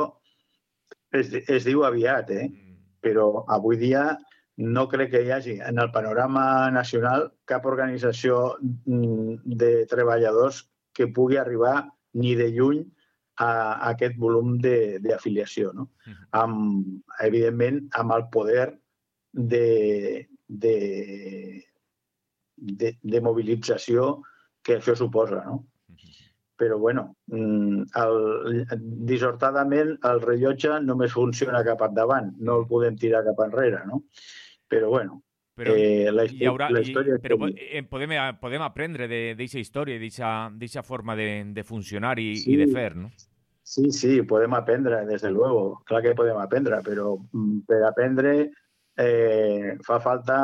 es, 1.11 1.33
es 1.33 1.67
diu 1.67 1.83
aviat, 1.85 2.31
eh? 2.31 2.47
Mm. 2.47 2.77
però 3.01 3.43
avui 3.49 3.77
dia 3.81 4.17
no 4.61 4.87
crec 4.87 5.09
que 5.11 5.21
hi 5.25 5.31
hagi 5.33 5.55
en 5.65 5.79
el 5.81 5.89
panorama 5.91 6.69
nacional 6.71 7.31
cap 7.49 7.65
organització 7.65 8.57
mm, 8.61 9.41
de 9.57 9.71
treballadors 9.89 10.63
que 10.93 11.07
pugui 11.07 11.39
arribar 11.41 11.89
ni 12.13 12.35
de 12.35 12.51
lluny 12.51 12.83
a, 13.41 13.49
aquest 13.89 14.17
volum 14.21 14.57
d'afiliació. 14.61 15.71
No? 15.73 15.87
Amb, 16.37 17.01
evidentment, 17.25 17.81
amb 17.97 18.13
el 18.17 18.27
poder 18.33 18.67
de, 19.31 20.27
de, 20.47 20.75
de, 22.55 22.95
de 23.01 23.21
mobilització 23.21 24.21
que 24.61 24.77
això 24.77 24.95
suposa, 24.97 25.43
no? 25.47 25.65
Però, 26.61 26.77
bueno, 26.77 27.15
mm, 27.33 27.87
el, 27.97 28.65
dissortadament 29.09 29.95
el 30.05 30.21
rellotge 30.21 30.77
només 30.85 31.15
funciona 31.15 31.63
cap 31.65 31.81
endavant, 31.87 32.35
no 32.37 32.59
el 32.61 32.67
podem 32.69 32.99
tirar 33.01 33.23
cap 33.25 33.41
enrere, 33.47 33.81
no? 33.89 34.03
Però, 34.69 34.91
bueno, 34.93 35.23
però, 35.57 35.73
eh, 35.73 36.11
la, 36.13 36.27
hi 36.29 36.45
haurà, 36.47 36.69
la 36.71 36.83
història... 36.85 37.17
I, 37.17 37.23
però 37.23 37.37
eh, 37.49 37.81
podem, 37.89 38.13
podem 38.39 38.63
aprendre 38.65 39.09
d'aquesta 39.09 39.59
història, 39.59 39.97
d'aquesta 39.99 40.85
forma 40.85 41.17
de, 41.17 41.27
de 41.55 41.65
funcionar 41.65 42.15
i, 42.21 42.31
sí, 42.39 42.53
i 42.53 42.61
de 42.61 42.69
fer, 42.71 42.93
no? 42.95 43.11
Sí, 43.71 43.89
sí, 43.95 44.21
podem 44.27 44.53
aprendre, 44.57 45.03
des 45.07 45.21
de 45.23 45.31
luego. 45.31 45.81
Clar 45.87 46.01
que 46.03 46.15
podem 46.17 46.37
aprendre, 46.41 46.81
però 46.85 47.15
mm, 47.17 47.61
per 47.67 47.81
aprendre 47.87 48.33
eh, 48.97 49.77
fa 49.85 49.99
falta 50.03 50.37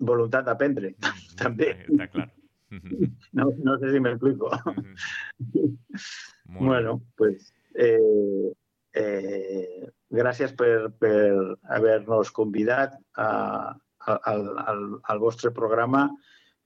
voluntat 0.00 0.46
d'aprendre, 0.48 0.94
mm, 0.96 1.24
també. 1.42 1.74
Està 1.86 2.10
clar. 2.12 2.28
No, 3.34 3.48
no 3.66 3.76
sé 3.80 3.90
si 3.90 4.00
m'explico. 4.00 4.50
bueno, 6.60 7.00
pues 7.16 7.52
eh, 7.74 8.52
eh, 8.94 9.90
gràcies 10.10 10.54
per, 10.54 10.92
per 10.98 11.56
haver-nos 11.76 12.30
convidat 12.34 12.94
a, 13.16 13.30
a, 14.06 14.14
al, 14.32 14.46
al, 14.66 14.84
al 15.02 15.22
vostre 15.22 15.50
programa 15.54 16.08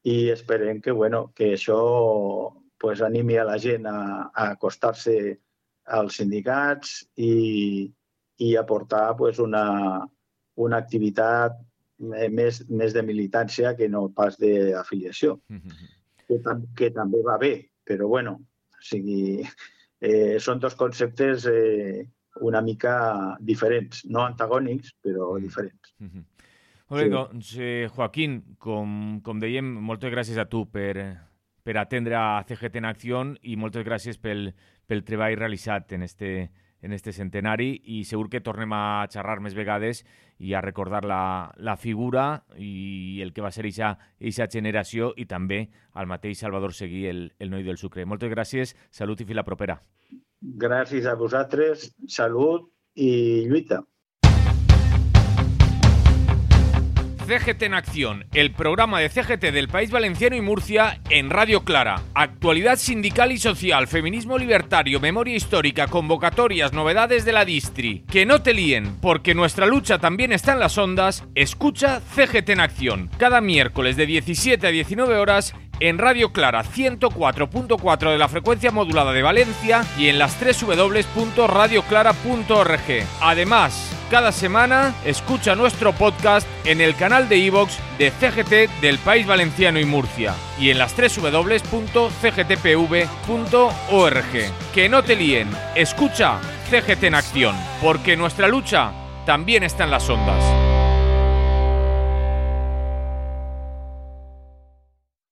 i 0.05 0.29
esperem 0.31 0.83
que, 0.85 0.93
bueno, 0.93 1.31
que 1.35 1.55
això 1.57 1.81
pues, 2.79 3.01
animi 3.01 3.38
a 3.40 3.49
la 3.49 3.57
gent 3.59 3.88
a, 3.88 4.29
a 4.29 4.51
acostar-se 4.53 5.17
als 5.85 6.21
sindicats 6.21 6.99
i, 7.17 7.88
i 8.45 8.57
aportar 8.61 9.14
pues, 9.17 9.40
una, 9.40 10.05
una 10.57 10.79
activitat 10.79 11.57
més, 11.99 12.62
més 12.69 12.95
de 12.95 13.03
militància 13.03 13.75
que 13.77 13.88
no 13.88 14.09
pas 14.14 14.37
d'afiliació, 14.38 15.40
mm 15.49 15.61
-hmm. 15.61 15.88
que, 16.27 16.40
que 16.77 16.90
també 16.90 17.23
va 17.23 17.38
bé, 17.38 17.71
però 17.85 18.09
bueno, 18.09 18.33
o 18.33 18.83
sigui, 18.83 19.47
eh, 20.01 20.38
són 20.38 20.61
dos 20.61 20.75
conceptes 20.75 21.47
eh, 21.47 22.07
una 22.40 22.61
mica 22.61 23.37
diferents, 23.40 24.05
no 24.07 24.25
antagònics, 24.25 24.95
però 25.03 25.35
mm 25.38 25.43
diferents. 25.43 25.95
Mm 25.99 26.09
-hmm. 26.09 26.25
Molt 26.88 27.01
bé, 27.01 27.05
sí. 27.05 27.11
doncs, 27.11 27.57
eh, 27.59 27.88
Joaquín, 27.88 28.57
com, 28.59 29.21
com 29.23 29.40
dèiem, 29.40 29.64
moltes 29.64 30.12
gràcies 30.12 30.38
a 30.38 30.45
tu 30.45 30.67
per, 30.67 31.19
per 31.62 31.77
atendre 31.79 32.14
a 32.14 32.45
CGT 32.45 32.77
en 32.77 32.85
Acció 32.85 33.35
i 33.43 33.57
moltes 33.57 33.85
gràcies 33.85 34.19
pel, 34.21 34.53
pel 34.87 35.03
treball 35.03 35.37
realitzat 35.37 35.93
en 35.93 36.03
este, 36.03 36.51
en 36.85 36.92
este 36.92 37.12
centenari 37.16 37.70
i 37.97 38.03
segur 38.05 38.29
que 38.31 38.42
tornem 38.44 38.73
a 38.77 39.07
xerrar 39.11 39.38
més 39.40 39.57
vegades 39.57 40.03
i 40.38 40.53
a 40.53 40.61
recordar 40.61 41.05
la, 41.09 41.53
la 41.57 41.77
figura 41.81 42.44
i 42.61 43.23
el 43.25 43.33
que 43.33 43.44
va 43.44 43.53
ser 43.55 43.64
aquesta 43.64 44.51
generació 44.53 45.12
i 45.16 45.25
també 45.31 45.64
al 45.94 46.11
mateix 46.11 46.42
Salvador 46.44 46.75
Seguí, 46.77 47.07
el, 47.09 47.33
el 47.38 47.51
noi 47.51 47.64
del 47.64 47.81
sucre. 47.81 48.05
Moltes 48.05 48.31
gràcies, 48.33 48.77
salut 48.90 49.20
i 49.20 49.29
fins 49.29 49.40
la 49.40 49.47
propera. 49.49 49.79
Gràcies 50.61 51.09
a 51.09 51.16
vosaltres, 51.16 51.88
salut 52.07 52.68
i 52.94 53.47
lluita. 53.49 53.81
CGT 57.25 57.63
en 57.63 57.75
Acción, 57.75 58.27
el 58.35 58.51
programa 58.51 59.01
de 59.01 59.09
CGT 59.09 59.45
del 59.53 59.69
País 59.69 59.91
Valenciano 59.91 60.37
y 60.37 60.43
Murcia 60.43 61.01
en 61.09 61.31
Radio 61.31 61.65
Clara. 61.65 62.03
Actualidad 62.15 62.77
sindical 62.77 63.33
y 63.33 63.39
social, 63.39 63.89
feminismo 63.89 64.37
libertario, 64.37 65.01
memoria 65.01 65.35
histórica, 65.35 65.87
convocatorias, 65.87 66.75
novedades 66.75 67.25
de 67.25 67.33
la 67.33 67.47
distri. 67.47 68.05
Que 68.11 68.27
no 68.27 68.43
te 68.43 68.53
líen, 68.53 68.97
porque 69.01 69.35
nuestra 69.35 69.67
lucha 69.67 69.99
también 69.99 70.33
está 70.33 70.53
en 70.53 70.61
las 70.61 70.77
ondas. 70.77 71.25
Escucha 71.35 72.01
CGT 72.15 72.51
en 72.51 72.61
Acción, 72.61 73.11
cada 73.17 73.41
miércoles 73.41 73.97
de 73.97 74.05
17 74.05 74.67
a 74.67 74.71
19 74.71 75.17
horas 75.17 75.55
en 75.81 75.99
Radio 75.99 76.33
Clara 76.33 76.65
104.4 76.65 78.13
de 78.13 78.19
la 78.19 78.29
frecuencia 78.29 78.71
modulada 78.71 79.13
de 79.13 79.23
Valencia 79.23 79.85
y 79.99 80.07
en 80.09 80.19
las 80.19 80.39
3 80.39 80.63
www.radioclara.org. 80.63 83.07
Además, 83.21 83.91
cada 84.11 84.33
semana 84.33 84.95
escucha 85.05 85.55
nuestro 85.55 85.93
podcast 85.93 86.49
en 86.65 86.81
el 86.81 86.95
canal 86.95 87.29
de 87.29 87.37
iVox 87.39 87.77
de 87.99 88.11
CGT 88.11 88.81
del 88.81 88.97
País 88.99 89.27
Valenciano 89.27 89.81
y 89.81 89.85
Murcia 89.85 90.35
y 90.59 90.71
en 90.71 90.79
las 90.79 90.95
3 90.95 91.19
www.cgtpv.org. 91.19 91.93
Que 94.73 94.89
no 94.89 95.03
te 95.03 95.17
líen, 95.17 95.51
escucha 95.75 96.39
CGT 96.71 97.03
en 97.05 97.15
acción, 97.15 97.55
porque 97.83 98.17
nuestra 98.17 98.49
lucha 98.49 98.93
también 99.27 99.63
está 99.63 99.85
en 99.85 99.91
las 99.91 100.09
ondas. 100.09 100.63